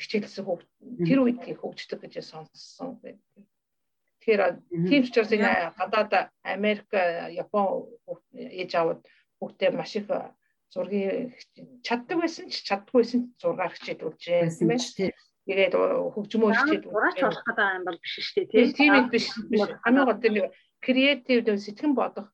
[0.00, 0.68] хичээлсэн хүүхд
[1.04, 3.20] тэр үед хөгждөг гэж сонссон байна.
[4.24, 4.42] Тэгэхээр
[4.88, 6.88] тийм ч учраас энэ гадаад Америк,
[7.36, 7.88] Япон
[8.32, 9.04] ээж аваад
[9.40, 10.06] бүгдээ маш их
[10.70, 11.34] зургийг
[11.82, 15.10] чаддаг байсан ч чаддгүй байсан зургаар хичээд үлжээ тийм ээ.
[15.48, 15.74] Тэгээд
[16.14, 19.62] хөгжмөө хичээд ураач болох гэдэг юм бол биш шүү дээ тийм ээ биш биш.
[19.82, 20.52] Хамгийн гол нь
[20.84, 22.28] креатив сэтгэн бодох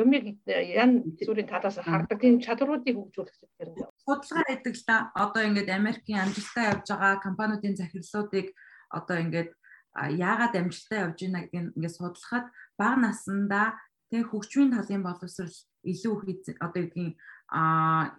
[0.00, 3.86] юмыг ян зүрийн талаас хардаг тийм чадруудыг хөгжүүлэх хэрэгтэй.
[4.04, 4.96] Судалгаа хийдэг л да.
[5.12, 8.46] Одоо ингээд Америкийн амжилттай явж байгаа компаниудын захирлуудыг
[8.88, 9.50] одоо ингээд
[10.24, 12.46] яагаад амжилттай явж байна гэдгийг ингээд судлахад
[12.80, 13.76] бага наснда
[14.12, 15.56] тэг хөгжмийн талын боловсрал
[15.88, 16.12] илүү
[16.60, 17.16] одоо юудгийн
[17.48, 18.12] а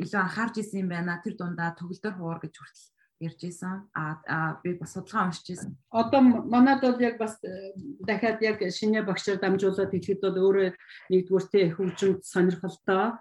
[0.00, 1.20] илүү анхаарч исэн юм байна.
[1.20, 2.86] Тэр дундаа төгөлдөр хуур гэж хүртэл
[3.20, 3.88] ярьж исэн.
[3.96, 5.76] А би бас судалгаа уншиж исэн.
[5.90, 7.72] Одоо манад бол яг бас э,
[8.04, 10.68] дахиад яг шинэ багшаар дамжуулаад хэлэхэд бол өөрөө
[11.12, 13.16] нэгдүгээртээ хөгжимд сонирхолтой.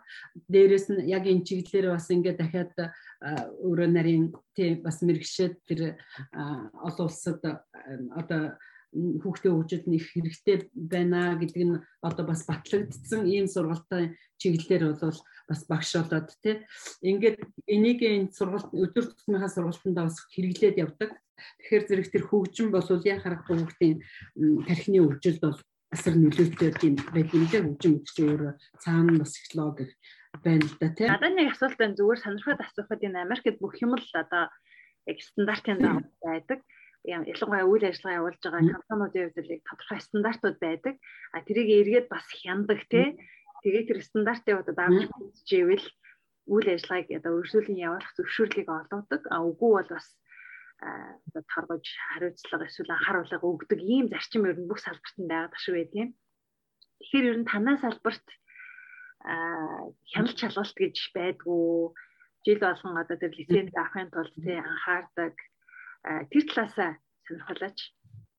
[0.51, 2.75] Дээрээс нь яг энэ чиглэлээр бас ингээд дахиад
[3.63, 5.95] өөрөө нарийн тий бас мэрэгшээд тэр
[6.35, 7.39] олон улсад
[8.19, 8.59] одоо
[8.95, 15.19] хүүхдээ хөгжүүлд нь их хэрэгтэй байна гэдэг нь одоо бас батлагдсан ийм сургалтын чиглэлээр бол
[15.49, 16.63] бас багш болоод тий
[17.03, 17.37] ингээд
[17.67, 21.11] энийг энэ сургалт өдөр тутмынхаа сургалтанд бас хэрэглээд явдаг.
[21.59, 23.95] Тэгэхээр зэрэг тэр хөгжим бол яа харахгүй хүүхдийн
[24.67, 25.59] тархины өвжил бол
[25.91, 29.91] асар нөлөөтэй тийм байт юм дээ хөгжим гэж өөрөө цаана бас психологи
[30.39, 31.07] байна л да тий.
[31.11, 34.47] Надад нэг асуулт байна зүгээр сонирхоод асуухад энэ Америкт бүх юм л одоо
[35.11, 36.59] яг стандартын дагуу байдаг
[37.05, 40.95] ялангуяа үйл ажиллагаа явуулж байгаа компаниудын хувьд л тодорхой стандартууд байдаг.
[41.35, 43.13] А тэрийг эргээд бас хяндаг те.
[43.63, 45.87] Тэгээд тэр стандартын хувьд авч үзчихвэл
[46.53, 49.21] үйл ажиллагааг одоо өрсөлдөөн явуулах зөвшөөрлийг олгодог.
[49.29, 50.07] А үгүй бол бас
[50.81, 55.73] одоо торгож хариуцлага эсвэл анхааруулга өгдөг ийм зарчим ер нь бүх салбарт нь байгаад шүү
[55.77, 56.09] бай тийм.
[56.99, 58.27] Тэгэхээр ер нь танаа салбарт
[60.11, 61.65] хяналт шалгалт гэж байдгүй
[62.45, 65.33] жил болгон одоо тэр лиценз авахын тулд тий анхаардаг
[66.31, 66.91] тэр талаасаа
[67.27, 67.79] сонирхолооч.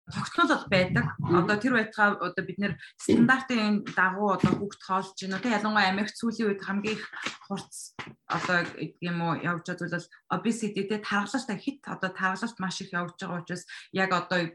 [0.07, 1.05] тогтнол байдаг.
[1.19, 5.43] Одоо тэр байтугай одоо бид нэр стандартын дагуу одоо хүүхд хоолж байна.
[5.43, 7.11] Тэ ялангуяа Америк сүүлийн үед хамгийн их
[7.43, 7.99] хурц
[8.31, 8.63] одоо
[9.03, 13.19] юм уу явж байгаа зүйл бол obesity тэ тархалт хит одоо тархалт маш их явж
[13.19, 14.47] байгаа учраас яг одоо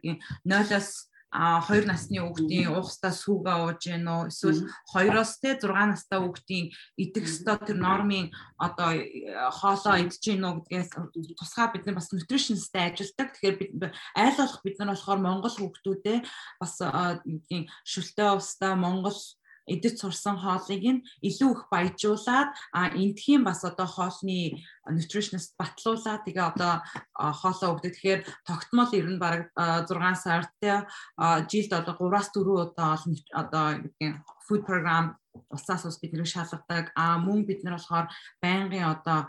[0.47, 4.27] 0-оос а 2 насны хүүхдийн уухстаа сүүгээ ууж гин үү?
[4.27, 6.65] Эсвэл 2-оос те 6 настай хүүхдийн
[6.99, 8.99] идэх ёстой тэр нормын одоо
[9.55, 10.91] хоолоо идэж гин үү гэдгээс
[11.39, 13.31] тусгай бид нар бас nutritionisтай ажилладаг.
[13.31, 13.71] Тэгэхээр бид
[14.11, 16.19] айл болох бид нар болохоор Монгол хүүхдүүдээ
[16.59, 16.73] бас
[17.23, 19.15] юм шүлтэй устаа Монгол
[19.73, 26.49] эдэд сурсан хоолыг нь илүү их баяжуулаад а эндхийн бас одоо хоолны nutritionist батлуулаад тэгээ
[26.51, 26.73] одоо
[27.15, 27.93] хоолоо өгдөг.
[27.95, 30.51] Тэгэхээр тогтмол ер нь баг 6 сард
[31.51, 32.99] жилд одоо 3-аас 4 удаа
[33.41, 34.15] одоо гэдгийг
[34.45, 35.15] food program
[35.49, 36.91] уцаас ус бид нэр шалгадаг.
[36.95, 38.07] А мөн бид нар болохоор
[38.43, 39.19] байнгын одоо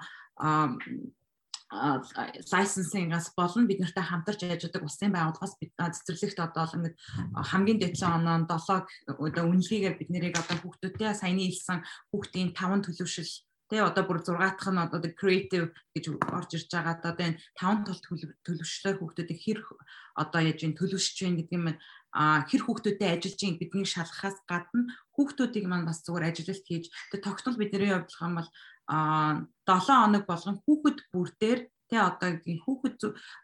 [1.72, 6.96] лайсенсингаас болон бид нартай хамтарч ажилладаг улсын байгууллагаас бид цэцэрлэгт одоо ингээд
[7.48, 11.80] хамгийн дээд 7 оноо 7 одоо үнэлгээгээр бид нэрийг одоо хүүхдүүдтэй саяны хэлсэн
[12.12, 13.32] хүүхдийн 5 төлөвшил
[13.72, 16.04] тий одоо бүр 6 дахь нь одоо creative гэж
[16.36, 19.58] орж ирж байгаа одоо энэ 5 тул төлөвшлөөр хүүхдүүдийг хэр
[20.12, 21.66] одоо яаж ин төлөвшөж байна гэдэг юм
[22.12, 27.24] а хэр хүүхдүүдтэй ажиллаж ин бидний шалгахаас гадна хүүхдүүдийг маань бас зүгээр ажилтнууд хийж тэгээ
[27.24, 28.48] тогтмол бидний хувьд юм бол
[28.92, 29.48] 7
[29.86, 31.60] хоног болгон хүүхэд бүр дээр
[31.92, 32.96] тэ одоо хүүхэд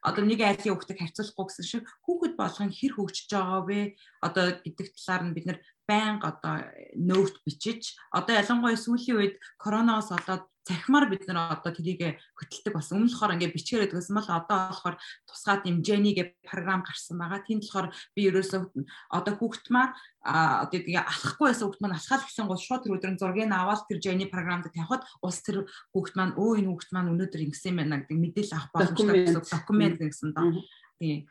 [0.08, 3.80] одоо нэг айлын хүүхдийг харьцуулахгүй гэсэн шиг хүүхэд болгон хэр хөгжиж байгаа вэ?
[4.24, 6.54] Одоо гэдэг талаар нь бид нэр байнга одоо
[6.96, 13.00] нөт бичиж одоо ялангуяа сүүлийн үед коронавигоос болоод цахимаар бид нар одоо тэрийг хөтэлдэг болсон.
[13.00, 17.40] Өмнө болохоор ингээд бичгээрээд байсан бол одоо болохоор тусгаад юм Jenny гэх програм гарсан байгаа.
[17.40, 18.60] Тэнд болохоор би ерөөсөө
[19.08, 23.16] одоо хүүхд маань одоо тэгээ алахгүй байсан хүүхд маань алхаад гисэн гол шууд тэр өдрийн
[23.16, 25.64] зургийг аваад тэр Jenny програмд тавихад ус тэр
[25.96, 29.96] хүүхд маань өө энэ хүүхд маань өнөөдөр ингэсэн байна гэдэг мэдээлэл авах боломжтой гэсэн документ
[29.96, 30.52] гэсэн доо.
[31.00, 31.24] Тийм.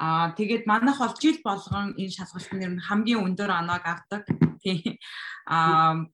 [0.00, 4.24] Аа тэгээд манайх бол жил болгон энэ шалгалтын нэр нь хамгийн өндөр оноог авдаг.
[4.64, 4.96] Тийм.
[5.44, 6.08] Аа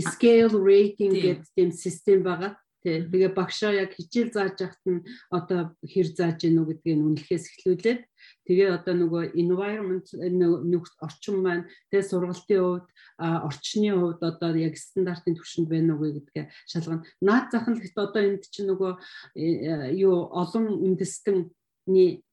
[0.00, 2.56] scale rating гэдэг тийм систем байгаа.
[2.82, 8.00] Тэгээ багшаа яг хичээл зааж яхад нь одоо хэр зааж гэнэ үү гэдгийг үнэлэхээс эхлүүлээд
[8.42, 12.86] тэгээ одоо нөгөө environment нөхц орчин маань тэгээ сургалтын хувьд
[13.22, 17.06] орчны хувьд одоо яг стандартын түвшинд байна уу гэдгээ шалгана.
[17.22, 18.92] Наад зах нь гэхдээ одоо энд чинь нөгөө
[19.38, 22.26] э, юу олон үндэстэнний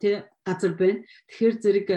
[0.00, 1.04] тэ газар байна.
[1.30, 1.88] Тэгэхээр зэрэг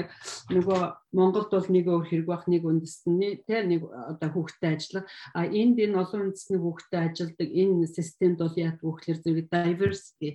[0.54, 0.82] нөгөө
[1.14, 5.06] Монголд бол нэг өөр хэрэг бах нэг үндэсний тэ нэг одоо хүүхдэд ажиллах.
[5.34, 10.30] А энд энэ олон үндэсний хүүхдэд ажилладаг энэ системд бол яг хүүхлэр зэрэг diversity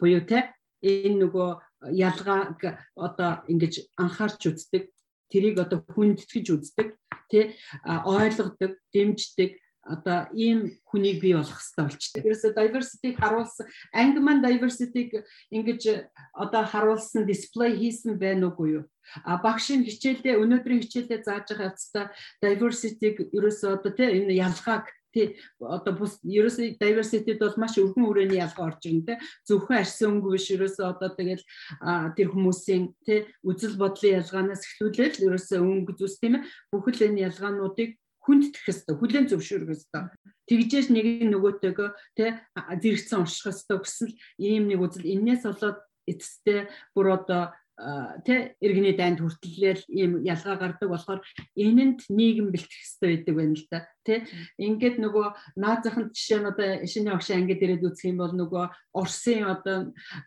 [0.00, 1.48] буюу тэ энэ нөгөө
[1.92, 2.60] ялгааг
[2.96, 4.92] одоо ингэж анхаарч үздэг.
[5.30, 6.88] Тэрийг одоо хүндэтгэж үздэг.
[7.30, 7.54] Тэ
[7.86, 9.50] ойлгодог, дэмждэг
[9.82, 12.20] одоо ийм хүнийг бий болгох хэрэгтэй болчтой.
[12.26, 13.66] Ерөөсө diversity-г харуулсан
[13.96, 15.82] анги маань diversity-г ингэж
[16.34, 18.84] одоо харуулсан дисплей хийсэн байна уугүй юу?
[19.24, 22.04] А багшийн хичээлдээ өнөөдрийн хичээлдээ зааж байгаа явцдаа
[22.44, 28.40] diversity-г ерөөсө одоо тийм энэ ялгааг тий одоо бус ерөөсөө diversity-д бол маш өргөн хүрээний
[28.40, 29.14] ялгаа орж ирнэ те
[29.48, 31.44] зөвхөн арьсан өнгө биш ерөөсөө одоо тэгэл
[32.14, 37.90] тэр хүмүүсийн тий үзэл бодлын ялгаанаас эхлүүлээд ерөөсөө өнгө зүс тийм ээ бүхэл энэ ялгаануудыг
[38.24, 40.08] хүндтгэх хэвээр хүлэн зөвшөөрөх хэвээр
[40.50, 42.26] тэгжээж нэг нөгөөтэйгөө тэ
[42.82, 44.08] зэрэгцэн унших хэвээр гэсэн
[44.42, 45.06] ийм нэг үзэл.
[45.06, 45.78] Энээс болоод
[46.10, 46.60] эцэстээ
[46.92, 47.54] бүр одоо
[48.26, 51.20] тэ иргэний дайнд хүртэлгээл ийм ялгаа гардаг болохоор
[51.56, 54.14] энэнд нийгэм бэлтгэх хэрэгтэй байдаг байна л да тэ.
[54.60, 58.64] Ингээд нөгөө наазахын жишээ нь одоо шинэ огш ангид ирээд үзэх юм бол нөгөө
[59.00, 59.76] Орсын одоо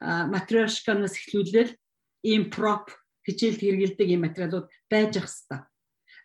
[0.01, 1.77] материалшканаас эхлүүлээл
[2.25, 2.89] ийм prop
[3.27, 5.61] хичээлд хэрэгэлдэг ийм материалууд байж ах хэвээр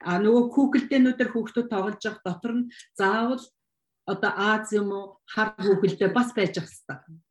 [0.04, 3.42] А нөгөө хүүхэлдээнүүдэр хүүхдүүд тоглож явах дотор нь заавал
[4.06, 7.26] одоо Аз юм уу хар хүүхэлдээ бас байж ах хэвээр.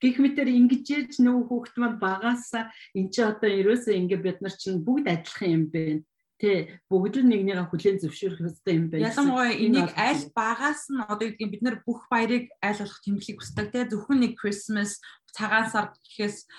[0.00, 4.54] Гэх мэтэр ингэж яаж нөгөө хүүхд маань багаасаа эн чи одоо ерөөсөө ингэ бид нар
[4.56, 6.04] чинь бүгд адилхан юм бэ.
[6.42, 9.06] Тэ бүгд л нэгнийгээ хүлээн зөвшөөрөх хэрэгтэй юм байна.
[9.14, 13.66] Ялангуяа энийг аль багаас нь одоо гэдгийг бид нар бүх баярыг аль болох тэмдэглэх хүсдэг.
[13.70, 14.98] Тэ зөвхөн нэг Christmas
[15.30, 16.50] цагаан сар гэхээс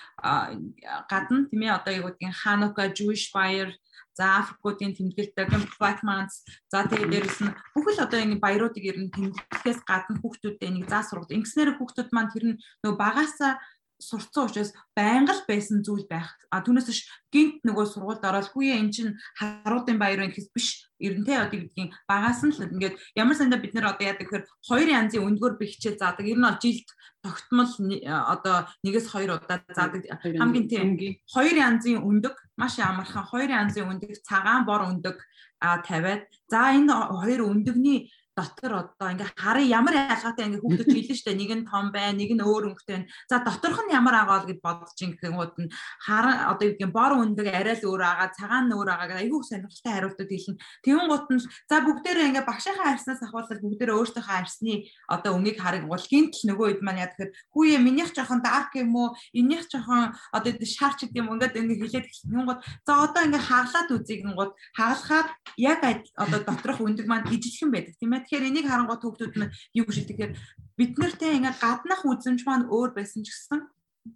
[1.12, 3.76] гадна тийм ээ одоо гэдгийг Hanukkah Jewish баяр
[4.14, 5.46] За Африкуудын тэмдэглэлтэй
[5.78, 10.62] Black Months за тэгээд дээрэс нь бүхэл одоо ингэ баяруудыг ер нь тэмдэглэхээс гадна хүүхдүүдэд
[10.62, 11.34] энийг заа сургад.
[11.34, 13.58] Ингэснээр хүүхдүүд маань тэр нь нөгөө багаасаа
[14.04, 16.36] сурцсан учраас байнга л байсан зүйл байх.
[16.52, 17.00] А түүнээс биш
[17.32, 20.68] гинт нөгөө сургуульд ороод хүүе эн чин харуудын баяр байна гэхээс биш
[21.00, 24.88] ерөнтэй одоо гэдгийг багаас нь л ингээд ямар сандаа бид нэр одоо яадаг гэхээр хоёр
[24.88, 26.28] янзын өндгөр би хичээл заадаг.
[26.28, 26.88] Ер нь бол жилд
[27.24, 27.72] тогтмол
[28.04, 30.02] одоо нэгээс хоёр удаа заадаг.
[30.20, 30.88] Хамгийн тийм
[31.26, 35.16] хоёр янзын өндөг маш амархан хоёр янзын өндөг цагаан бор өндөг
[35.60, 41.32] тавиад за энэ хоёр өндөгний дотор одоо ингээ харын ямар ялгаатай ингээ хүүхдүүд хэлнэ штэ
[41.38, 43.06] нэг нь том бай нэг нь өөр өнгөтэй.
[43.30, 45.70] За доторх нь ямар агаал гэд бодож ингэнгууд нь
[46.02, 49.38] хар одоо юу гэх бор өндөг арай л өөр агаа цагаан нь өөр агаа айгүй
[49.46, 50.58] сонирхолтой хариултууд хэлнэ.
[50.82, 54.74] Тэгүн гут нь за бүгдээрээ ингээ багшийнхаа арьснаас ахвал бүгдээрээ өөртөөхөө арьсны
[55.06, 58.74] одоо өнгийг хараг бол гинт л нөгөө хэд маань яа тэгэхээр хүүе минийх жоохон дарк
[58.74, 59.14] юм уу?
[59.30, 63.88] Энийх жоохон одоо шаарч гэдэг юм ингээд ингээ хэлээд тэгсэн гут за одоо ингээ хаглаад
[63.94, 65.26] үзье гингууд хагалахаар
[65.56, 65.80] яг
[66.18, 69.96] одоо доторх өндөг маань ижилхэн байдаг тийм ээ Тэгэхээр энийг харангуй төвдүүд нь юу гэж
[70.00, 70.16] хэлдэг?
[70.18, 70.32] Тэгэхээр
[70.78, 73.60] бид нартэй ингээ гаднах үзэмж маань өөр байсан ч гэсэн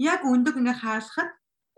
[0.00, 1.30] яг өндөг ингээ хаалхад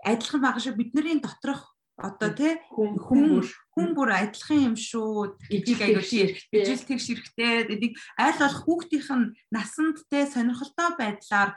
[0.05, 3.45] адилхан байгаа шиг бидний доторх одоо тий хүн
[3.76, 9.33] хүн бүр адилхан юм шүү гэдгийг аягүй ижил тэгш хэрэгтэй энийг аль болох хүүхдийнх нь
[9.53, 11.51] насанд тий сонирхолтой байдлаар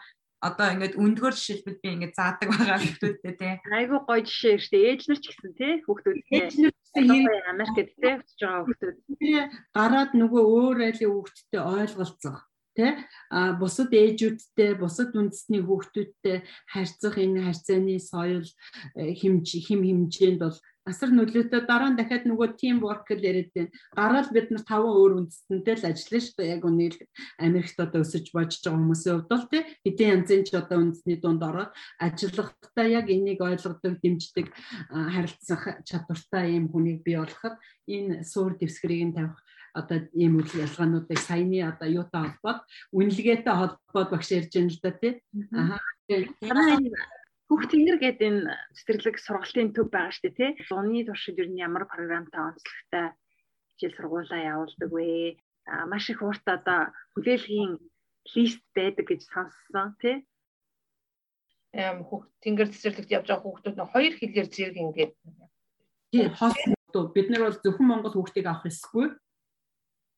[0.44, 3.54] одоо ингээд өндгөр жишээлбэл би ингээд заадаг байгаа хүмүүстэй тий.
[3.72, 4.88] Айгуу гоё жишээ шүү дээ.
[4.92, 6.18] Ээж нар ч гэсэн тий хүүхдүүд.
[6.36, 7.06] Ээж нар гэсэн
[7.52, 8.98] Америкт тий өсөж байгаа хүүхдүүд.
[9.72, 12.38] Гараад нөгөө өөр айлын хүүхдтэй ойлголцох
[12.78, 12.88] тэ
[13.30, 16.38] а бусад ээжүүдтэй бусад үндэсний хүүхдүүдтэй
[16.74, 18.48] харьцах энэ харьцааны соёл
[18.98, 23.50] э, хэмж хим хэмжээнд бол асар нөлөөтэй дараа нь дахиад нөгөө team work гэж яриад
[23.56, 23.72] байна.
[23.96, 26.54] Гараал бид нар таван өөр үндэстэнтэй л ажиллана шүү дээ.
[26.56, 26.96] Яг үнийг
[27.40, 31.40] Америкт одоо өсөж божж байгаа хүмүүсийн хувьд бол тий хэдэн янзын ч одоо үндэсний дунд
[31.40, 31.72] ороод
[32.04, 34.48] ажиллахдаа яг энийг ойлгодог, дэмждэг,
[34.92, 37.56] харилцах чадвартай ийм хүнийг бий болгоход
[37.88, 39.40] энэ суур дэвсгэрийг нь тавих
[39.74, 42.60] одоо ийм үйл ялгаануудыг саяны одоо юутай холбоод
[42.94, 45.14] үнэлгээтэй холбоод багш ярьж байна л да тий.
[45.58, 45.82] Аа.
[47.50, 48.42] Хүүхд тэнгэр гэдэг энэ
[48.78, 50.52] цэцэрлэг сургалтын төв байгаа шүү дээ тий.
[50.70, 53.06] Зуны туршид ер нь ямар програмтай онцлогтой
[53.78, 55.38] хичээл сургуулаа явуулдаг вэ?
[55.68, 57.82] А маш их урт одоо хүлээлгийн
[58.34, 60.22] лист байдаг гэж сонссон тий.
[61.74, 65.14] Эм хүүхд тэнгэр цэцэрлэгт явж байгаа хүүхдүүд нь хоёр хэлээр зэрэг ингээд
[66.14, 66.54] тий хол
[67.10, 69.10] бид нар бол зөвхөн монгол хүүхдийг авах эсгүй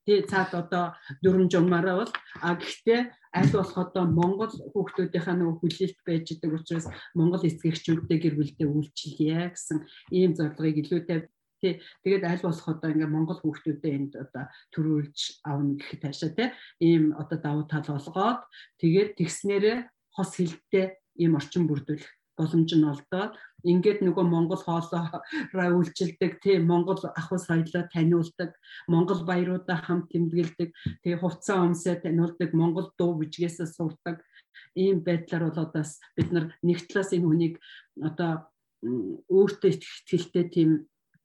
[0.06, 0.86] тий цаад одоо
[1.24, 3.02] дүрм жумаараа бол а гэхдээ
[3.34, 6.88] аль болох одоо Монгол хүүхдүүдийнхаа нөгөө хүлээлт байж идэг учраас
[7.18, 9.78] Монгол эцэгчүүдтэй гэр бүлдээ үйлчлэе гэсэн
[10.14, 11.20] ийм зорилгыг илүүтэй
[11.62, 11.74] тий
[12.06, 16.50] тэгээд аль болох одоо ингээ Монгол хүүхдүүдэд энд одоо төрүүлж авна гэх таашаа тий
[16.80, 18.42] ийм одоо давуу тал олгоод
[18.78, 19.78] тэгээд тэгснээрээ
[20.16, 20.86] хос хилттэй
[21.18, 23.34] ийм орчин бүрдүүлэх боломж нь олдоод
[23.66, 25.22] ингээд нөгөө Монгол хоолоороо
[25.82, 28.54] үйлчилдэг тийм Монгол ахуй соёлоо таниулдаг
[28.88, 30.70] Монгол баяруудаа хамт тэмдэглэдэг
[31.02, 34.22] тэгээ хувцас өмсөө таниулдаг Монгол дуу бичгээсээ сурдаг.
[34.78, 35.84] Ийм байдлаар бол одоо
[36.16, 37.56] бид нар нэг талаас энэ хүнийг
[37.98, 38.48] одоо
[38.86, 40.70] өөртөө ихтгэлтэй тийм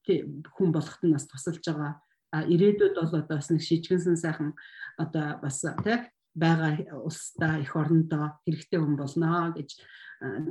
[0.09, 2.01] хүн болоход нь бас тусалж байгаа.
[2.32, 4.57] А ирээдүйд бол одоо бас нэг шижгэнсэн сайхан
[4.97, 5.99] одоо бас тий
[6.34, 9.70] байгаа улсдаа их орондоо хэрэгтэй хүн болно гэж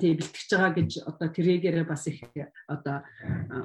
[0.01, 2.25] тий бэлтгэж байгаа гэж одоо тэрэгээрээ бас их
[2.65, 3.05] одоо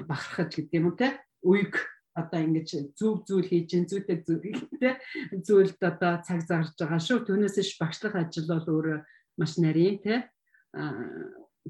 [0.05, 1.81] бахархаж гэдэг юм те үеиг
[2.13, 4.93] одоо ингэж зүг зүйл хийж зүйтэй зүйлтэй
[5.41, 7.25] зүйлд одоо цаг зарж байгаа шүү.
[7.25, 8.99] Түүнээс ш багшлах ажил бол өөрөө
[9.41, 10.15] маш нарийн те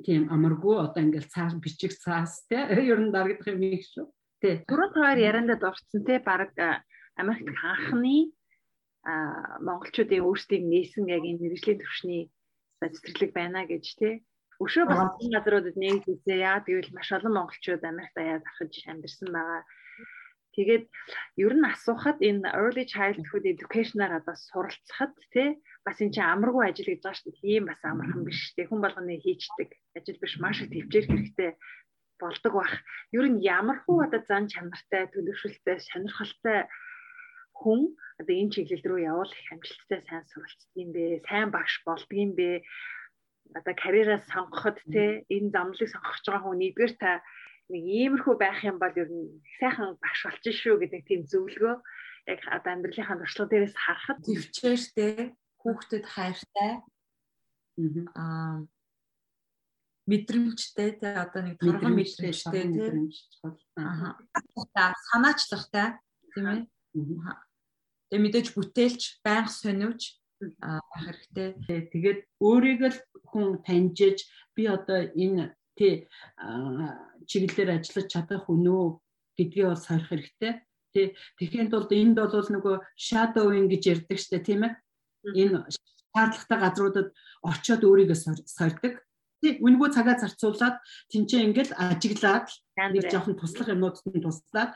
[0.03, 4.05] тийм амаргүй одоо ингээл цааш бичих цаас те ер нь дарагдах юм их шүү.
[4.43, 4.67] Тэ.
[4.67, 6.51] Түрүүн хоёр яриандад орцсон те баг
[7.15, 8.35] Америкт анхны
[9.07, 12.23] а монголчуудын өөрсдийг нээсэн яг энэ мэрэгжлийн төвшний
[12.93, 14.13] цэцэрлэг байна гэж тий.
[14.63, 19.61] Өшөө бас газруудад нэгдээсээ яа гэвэл маш олон монголчууд Америкт аяад ахиж амьдэрсэн байгаа.
[20.55, 20.85] Тэгээд
[21.43, 26.87] ер нь асуухад энэ early childhood education-аар одоо суралцахад тий бас энэ чинь амаргүй ажил
[26.87, 27.41] гэж байгаа шүү дээ.
[27.43, 28.63] Тийм бас амархан биш тий.
[28.63, 29.69] Хүн болгоны хийчдэг
[29.99, 31.51] ажил биш маш их төвчээр хэрэгтэй
[32.19, 32.73] болдог бах.
[33.11, 36.71] Ер нь ямар хуу одоо зан чанартай, төлөвшөлтэй, сонирхолтой
[37.55, 42.15] хүн одоо энэ чиглэл рүү явал их амжилттай сайн суралцдаг юм бэ, сайн багш болдго
[42.15, 42.63] юм бэ.
[43.55, 47.23] Одоо карьераа сонгоход те энэ замлыг сонгож байгаа хүн нэгдүгээр та
[47.71, 51.75] нэг иймэрхүү байх юм бол ер нь сайхан багш болчих шүү гэдэг тийм зөвлөгөө.
[52.31, 55.15] Яг одоо амьдралынхаа туршлага дээрээс харахад төвчээртэй
[55.61, 56.71] хүүхдэд хайртай.
[58.15, 58.63] Аа
[60.05, 62.85] мэдрэмжтэй те одоо нэг торгон мэдрэмжтэй те.
[63.81, 65.97] аа санаачлахтай
[66.33, 66.61] тийм ээ
[66.95, 70.01] Тэгээ мэдээж бүтээлч байнга сониуч
[70.39, 71.79] байх хэрэгтэй.
[71.91, 74.23] Тэгээд өөрийг л хүн таньжиж
[74.55, 76.07] би одоо энэ тий
[77.27, 78.83] чиглэлээр ажиллаж чадах үнөө
[79.35, 80.53] гэдгийг бол сорих хэрэгтэй.
[80.95, 81.05] Тий
[81.39, 84.73] тэгэхээр тулд энд бол нөгөө shadowing гэж ярьдаг штэ тийм ээ.
[85.35, 85.67] Энэ
[86.15, 87.07] шаардлагатай газруудад
[87.43, 88.17] очиод өөрийгөө
[88.47, 89.03] сордог
[89.43, 90.75] үнэгүй цагаа зарцуулаад
[91.11, 94.71] тэнцээ ингээл ажиглаад нэг жоохон туслах юмнуудад нь туслаад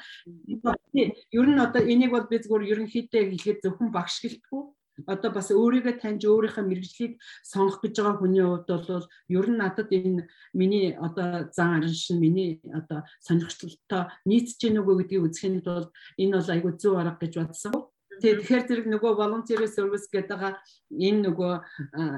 [1.35, 4.61] ер нь одоо энийг бол би зөвхөн ерөнхийдөө хэлэхэд зөвхөн багш гэлтгүй
[5.07, 9.89] одоо бас өөрийгөө таньж өөрийнхөө мэрэгжлийг сонгох гэж байгаа хүний хувьд бол ер нь надад
[9.91, 15.87] энэ миний одоо зан аран шин миний одоо сонирхолтой нийцж гэнэ үгүй гэдгийг үзэхэд бол
[16.19, 17.75] энэ бол айгүй зөв арга гэж бодсон.
[18.19, 20.59] Тэгэхээр зэрэг нөгөө volunteer service гэдэг
[20.91, 21.53] энэ нөгөө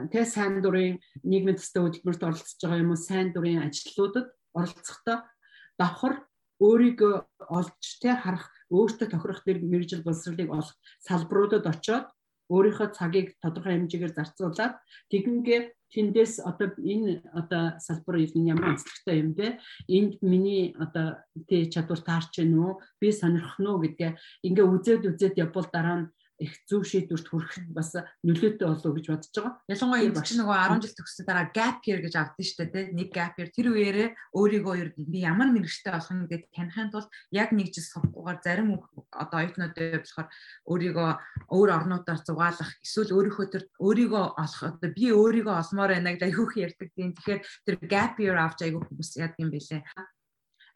[0.10, 2.98] тэ сайн дурын нийгмийн төстэй хөтөлбөрт оролцож байгаа юм уу?
[2.98, 5.22] Сайн дурын ажлуудад оролцохдоо
[5.82, 6.14] давхар
[6.62, 7.16] өөрийгөө
[7.58, 10.78] олж тэ харах өөртөө тохирох тэр мэрэгжил боловсролыг олох
[11.08, 12.08] салбаруудад очоод
[12.54, 14.74] өөрийнхөө цагийг тодорхой хэмжээгээр зарцуулаад
[15.10, 15.62] тэгингээ
[15.92, 19.60] тэндээс одоо энэ одоо салбар ямар онцлогтой юм бэ?
[19.88, 22.74] Энд миний одоо тэ чадвар таарч гэнэ үү?
[23.00, 24.12] Би сонирхох нь үү гэдгээ
[24.48, 26.08] ингээ үзээд үзээд явбал дараа нь
[26.42, 27.94] их зөв шийдвэрт хүрэхэд бас
[28.26, 29.54] нөлөөтэй болов гэж бодож байгаа.
[29.70, 33.10] Ялангуяа энэ чинь нөгөө 10 жил төгссөн дараа gap year гэж авдсан шүү дээ, нэг
[33.14, 37.50] gap year тэр үеэрээ өөрийгөө нь би ямар мэрэгчтэй болох юм гэдэг танихын тулд яг
[37.54, 38.82] нэг жил сувгуугаар зарим
[39.14, 40.28] одоо оюутнуудад болохоор
[40.66, 41.10] өөрийгөө
[41.54, 46.54] өөр орнуудаар зугаалах эсвэл өөрийнхөө тэр өөрийгөө олох одоо би өөрийгөө олмоор байна гэж айгүйх
[46.58, 47.14] ярьдаг тийм.
[47.14, 49.82] Тэгэхээр тэр gap year авч айгүйх хүмүүс яадаг юм бэлээ.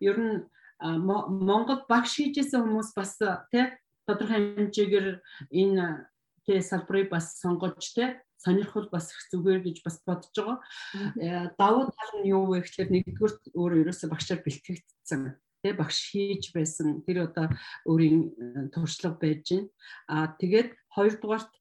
[0.06, 0.36] Ер нь
[0.84, 3.16] Монгол багш хийжсэн хүмүүс бас
[3.48, 3.64] тий
[4.08, 5.08] тодорхой хэмжээгээр
[5.52, 5.86] энэ
[6.46, 10.58] тэ салбарыг бас сонгож тэ сонирхол бас их зүгээр гэж бас бодож байгаа.
[11.18, 15.22] Э, давуу тал нь юу вэ гэхээр нэгдүгээр өөр ерөөсө багшаар бэлтгэгдсэн
[15.66, 17.50] тэ багш хийж байсан тэр одоо
[17.90, 19.70] өөрийн э, туршлага байж байна.
[20.06, 21.54] А тэгээд хоёрдугаарт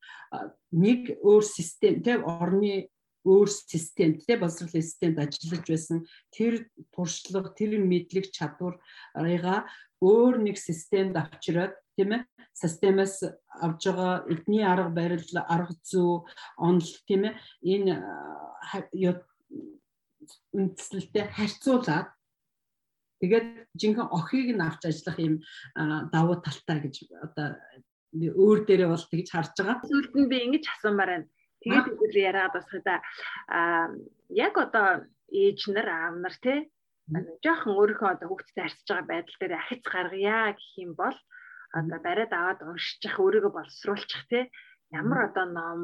[0.76, 2.92] нэг өөр систем тэ орны
[3.24, 9.64] өөр системд тэ боловсролын системд ажиллаж байсан тэр туршлага тэр мэдлэг чадварыгаа
[10.04, 12.22] өөр нэг системд авчираад тийм ээ
[12.54, 13.16] системээс
[13.66, 16.22] авж байгаа эдний арга барил арга зүй
[16.56, 17.34] онол тийм ээ
[17.72, 17.94] энэ
[20.54, 22.08] үндслэлтэй харьцуулаад
[23.20, 23.48] тэгээд
[23.80, 25.34] жинхэнэ охийг нь авч ажиллах юм
[26.14, 26.94] давуу талтай гэж
[27.26, 27.58] одоо
[28.14, 29.82] өөр дээрээ бол тэгж харж байгаа.
[29.90, 31.26] Сүүлд нь би ингэж асуумаар байна.
[31.62, 33.02] Тэгээд бид яриад бас хада
[33.48, 33.90] а
[34.30, 36.70] яг одоо ээж нар аав нар те
[37.44, 41.16] жоохон өөрийнхөө одоо хүүхдэд арчиж байгаа байдал дээр ахиц гаргая гэх юм бол
[41.74, 44.50] одоо бариад аваад уншчих өөрийгөө боловсруулчих те
[44.94, 45.80] ямар одоо ном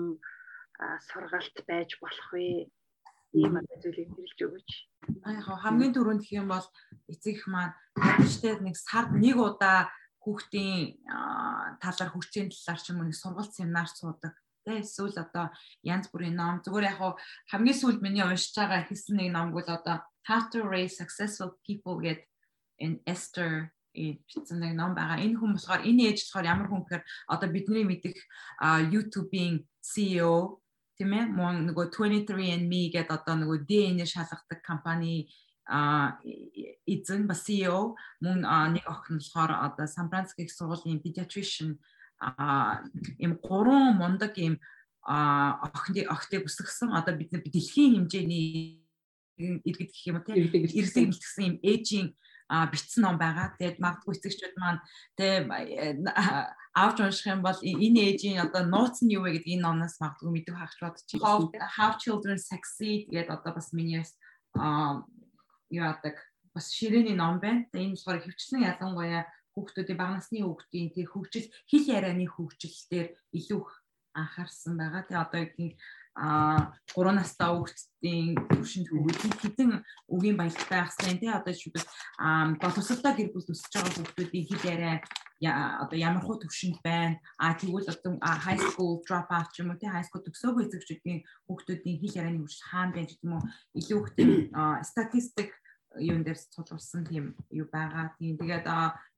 [1.10, 2.70] сургалт байж болох вэ
[3.34, 4.70] ийм одоо зүйлийг нэрлж өгөөч.
[5.26, 6.66] Яг хамгийн түрүүнд гэх юм бол
[7.10, 9.90] эцэг их маань гадштай нэг сард нэг удаа
[10.22, 10.98] хүүхдийн
[11.82, 14.34] талаар хүчийн талаар ч юм уу нэг сургалт семинар суудаг.
[14.64, 15.50] Тэ эсвэл одоо
[15.82, 17.18] янз бүрийн ном зүгээр яг
[17.50, 21.96] хамгийн сүүлд миний уншиж байгаа хэсэг нэг ном бол одоо How to Raise Successful People
[21.98, 22.28] get
[22.76, 25.18] in Esther бичсэн нэг ном байгаа.
[25.18, 28.16] Энэ хүн болохоор энэ ээж болохоор ямар хүн гэхээр одоо бидний мэдих
[28.94, 30.62] YouTube-ийн CEO
[30.96, 35.32] тийм ээ мөн нөгөө 23andme гэдэг одоо нөгөө DNA шалгадаг компани
[35.70, 36.18] а
[36.86, 41.78] эзэн ба CEO мөн нэг охин болохоор одоо Сан Франциско их сургуулийн pediatrician
[42.20, 42.84] а
[43.18, 44.60] им гурван мундаг им
[45.02, 48.84] охины охтыг өсгсөн одоо бид дэлхийн хэмжээний
[49.40, 50.62] иргэд гэх юм уу тийм иргэдэг
[51.08, 52.08] бэлтгэсэн юм ээжийн
[52.50, 53.54] бичсэн ном байгаа.
[53.54, 54.82] Тэгээд магадгүй эцэгчүүд маань
[55.14, 55.46] тэ
[56.74, 60.30] авч унших юм бол энэ ээжийн одоо нууц нь юу вэ гэдэг энэ номноос магадгүй
[60.34, 61.22] мэдэх хагч бодчих.
[61.22, 64.02] How Children Succeed гэдэг одоо бас миний
[64.58, 65.06] а
[65.70, 66.18] яадаг
[66.54, 67.66] бас ширээний ном байна.
[67.70, 69.22] Энэ болохоор хөвчлэн ялангуяа
[69.54, 73.62] хүүхдүүдийн бага насны хүүхдийн тэр хөгжил хэл ярианы хөгжилтээр илүү
[74.14, 75.06] анхаарсан байгаа.
[75.06, 75.42] Тэгээ одоо
[76.16, 79.70] а 3 настай хүүхдийн төвшөнд хүүхдийн хэдэн
[80.10, 81.84] үгийн байх хэрэгтэй тий одоо шүдэг
[82.60, 84.94] боловсролтой гэр бүл төсөж байгаа хүүхдүүдийн хэл яриа
[85.40, 87.16] одоо ямар хуу төвшөнд байна?
[87.38, 91.20] А тэгвэл одоо high school drop out ч юм уу тий high school төгсөөгүй эзэгчүүдийн
[91.48, 93.44] хүүхдүүдийн хэл ярианы хөгжил хаана байна гэх юм уу?
[93.78, 94.32] Илүү хүүхдийн
[94.84, 95.50] статистик
[95.98, 98.12] юун дээр цуглуулсан тийм юу байгаа.
[98.18, 98.66] Тийм тэгээд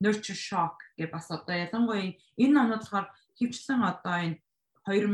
[0.01, 4.39] nurture shock гэх бас одоо ялангуяа энэ номнууд болохоор хөвчлэн одоо энэ
[4.87, 5.09] 2000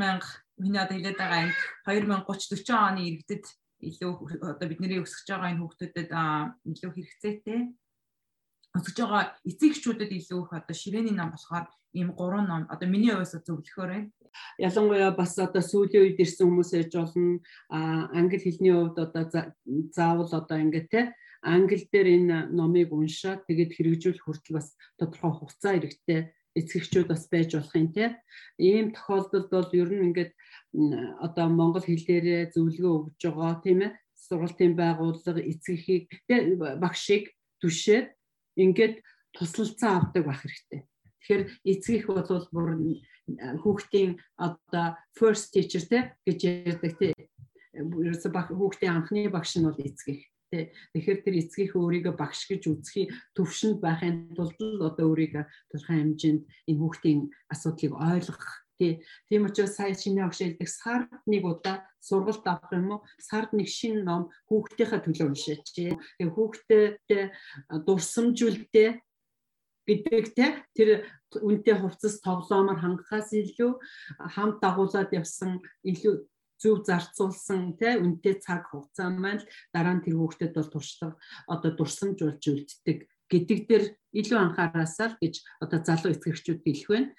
[0.60, 1.55] миний одоо хэлээд байгаа энэ
[1.88, 3.45] 2030 40 оны иргэдэд
[3.89, 4.12] илүү
[4.51, 6.10] одоо бидний өсөж байгаа энэ хүүхдүүдэд
[6.72, 7.60] илүү хэрэгцээтэй
[8.78, 11.66] өсөж байгаа эцэг эхчүүдэд илүү их одоо ширээний ном болохоор
[11.97, 14.12] ийм гурван ном одоо миний хувьд зөвлөхөөр байна.
[14.62, 17.41] Ялангуяа бас одоо сүүлийн үед ирсэн хүмүүс ээж болно
[18.20, 19.24] англи хэлний хувьд одоо
[19.95, 21.01] заавал одоо ингээд те
[21.41, 26.20] англи дээр энэ номыг уншаад тэгээд хэрэгжүүлэх хүртэл бас тодорхой хугацаа хэрэгтэй
[26.60, 28.05] эцэгчүүд бас байж болох юм те.
[28.60, 30.32] Ийм тохиолдолд бол ер нь ингээд
[30.74, 33.97] одоо монгол хэлээрээ зөвлөгөө өгж байгаа тийм ээ.
[34.20, 36.05] Сургалтын байгууллага эцэгхийг
[36.78, 38.07] багшийг түшээд
[38.59, 39.01] ингээд
[39.34, 40.82] тусалцсан авдаг байх хэрэгтэй.
[40.86, 42.70] Тэгэхээр эцэг их бол бүр
[43.63, 46.39] хүүхдийн одоо first teacher те гэж
[46.70, 47.13] ярьдаг те.
[47.74, 50.30] Ерөөсө хүүхдийн анхны багш нь бол тий.
[50.49, 53.05] Тэгэхээр тэр эцгийнхээ өөрийгөө багш гэж үзэхий
[53.38, 57.20] төвшөнд байхын тулд одоо өөрийгөө тодорхой хэмжээнд энэ хүүхдийн
[57.53, 58.45] асуудлыг ойлгох
[58.80, 59.03] тий.
[59.27, 63.05] Тийм учраас сая шинэ хэлдэг сард нэг удаа сургалт авах юм уу?
[63.19, 65.67] Сард нэг шинэ ном хүүхдийнхээ төлөө уншаач.
[65.75, 66.97] Тэгээ хүүхдэд
[67.86, 68.89] дурсамжуулдээ
[69.89, 70.89] гэдэг те тэр
[71.36, 73.71] үнтэй хувцас тоглоомор хангахаас илүү
[74.34, 76.13] хамт дагуулад явсан илүү
[76.61, 79.41] зөв зарцуулсан те үнтэй цаг хугацаа маань
[79.73, 81.15] дараа нь тэр хүүхдэд бол туршлага
[81.47, 83.86] одоо дурсамж болж үлддэг гэдэг дээр
[84.19, 87.09] илүү анхаараасаа л гэж одоо залуу эцэгчүүд хэлэх байна.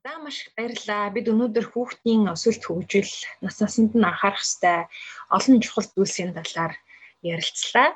[0.00, 1.12] За маш их баярлалаа.
[1.12, 3.12] Бид өнөөдөр хүүхдийн өсөлт хөгжил
[3.44, 4.88] нас насанд нь анхаарах ёстой
[5.36, 6.72] олон чухал зүйлсийн талаар
[7.20, 7.88] ярилцлаа.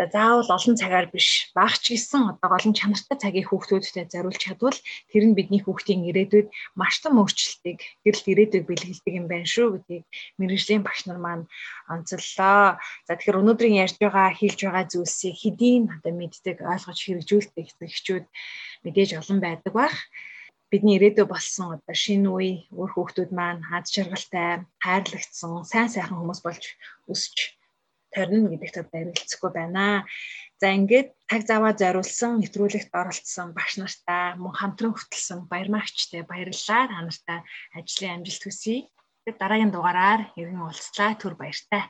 [0.00, 4.78] За заавал олон цагаар биш багч гисэн одоо олон чанартай цагийг хүүхдүүдтэй зориулж чадвал
[5.12, 6.48] тэр нь бидний хүүхдийн ирээдүйд
[6.80, 10.04] маш том өөрчлөлтийг гэрэлт ирээдүйг бэлгэлдэг юм байна шүү гэдгийг
[10.40, 11.44] мэрэгжлийн багш нар маань
[11.92, 12.80] онцоллоо.
[13.04, 18.24] За тэгэхээр өнөөдрийн ярьж байгаа хэлж байгаа зүйлсийг хэдийн одоо мэддэг ойлгож хэрэгжүүлдэг эхчүүд
[18.88, 19.96] мэдээж олон байдаг бах
[20.70, 26.40] бидний ирээдүй болсон одоо шинэ үе өөр хүүхдүүд маань аз жаргалтай, хайрлагдсан, сайн сайхан хүмүүс
[26.46, 26.64] болж
[27.10, 27.36] өсч
[28.14, 30.06] торно гэдэгт барилцахгүй байна.
[30.60, 36.82] За ингээд таг заваа зориулсан нэвтрүүлэгт оролцсон багш нартаа мөн хамтран хөтлсөн баярмагчтай баярлалаа.
[36.90, 37.38] Та нартай
[37.78, 38.90] ажлын амжилт хүсье.
[39.24, 41.16] Дараагийн дугаараар иргэн уулзлаа.
[41.16, 41.82] Түр баяртай.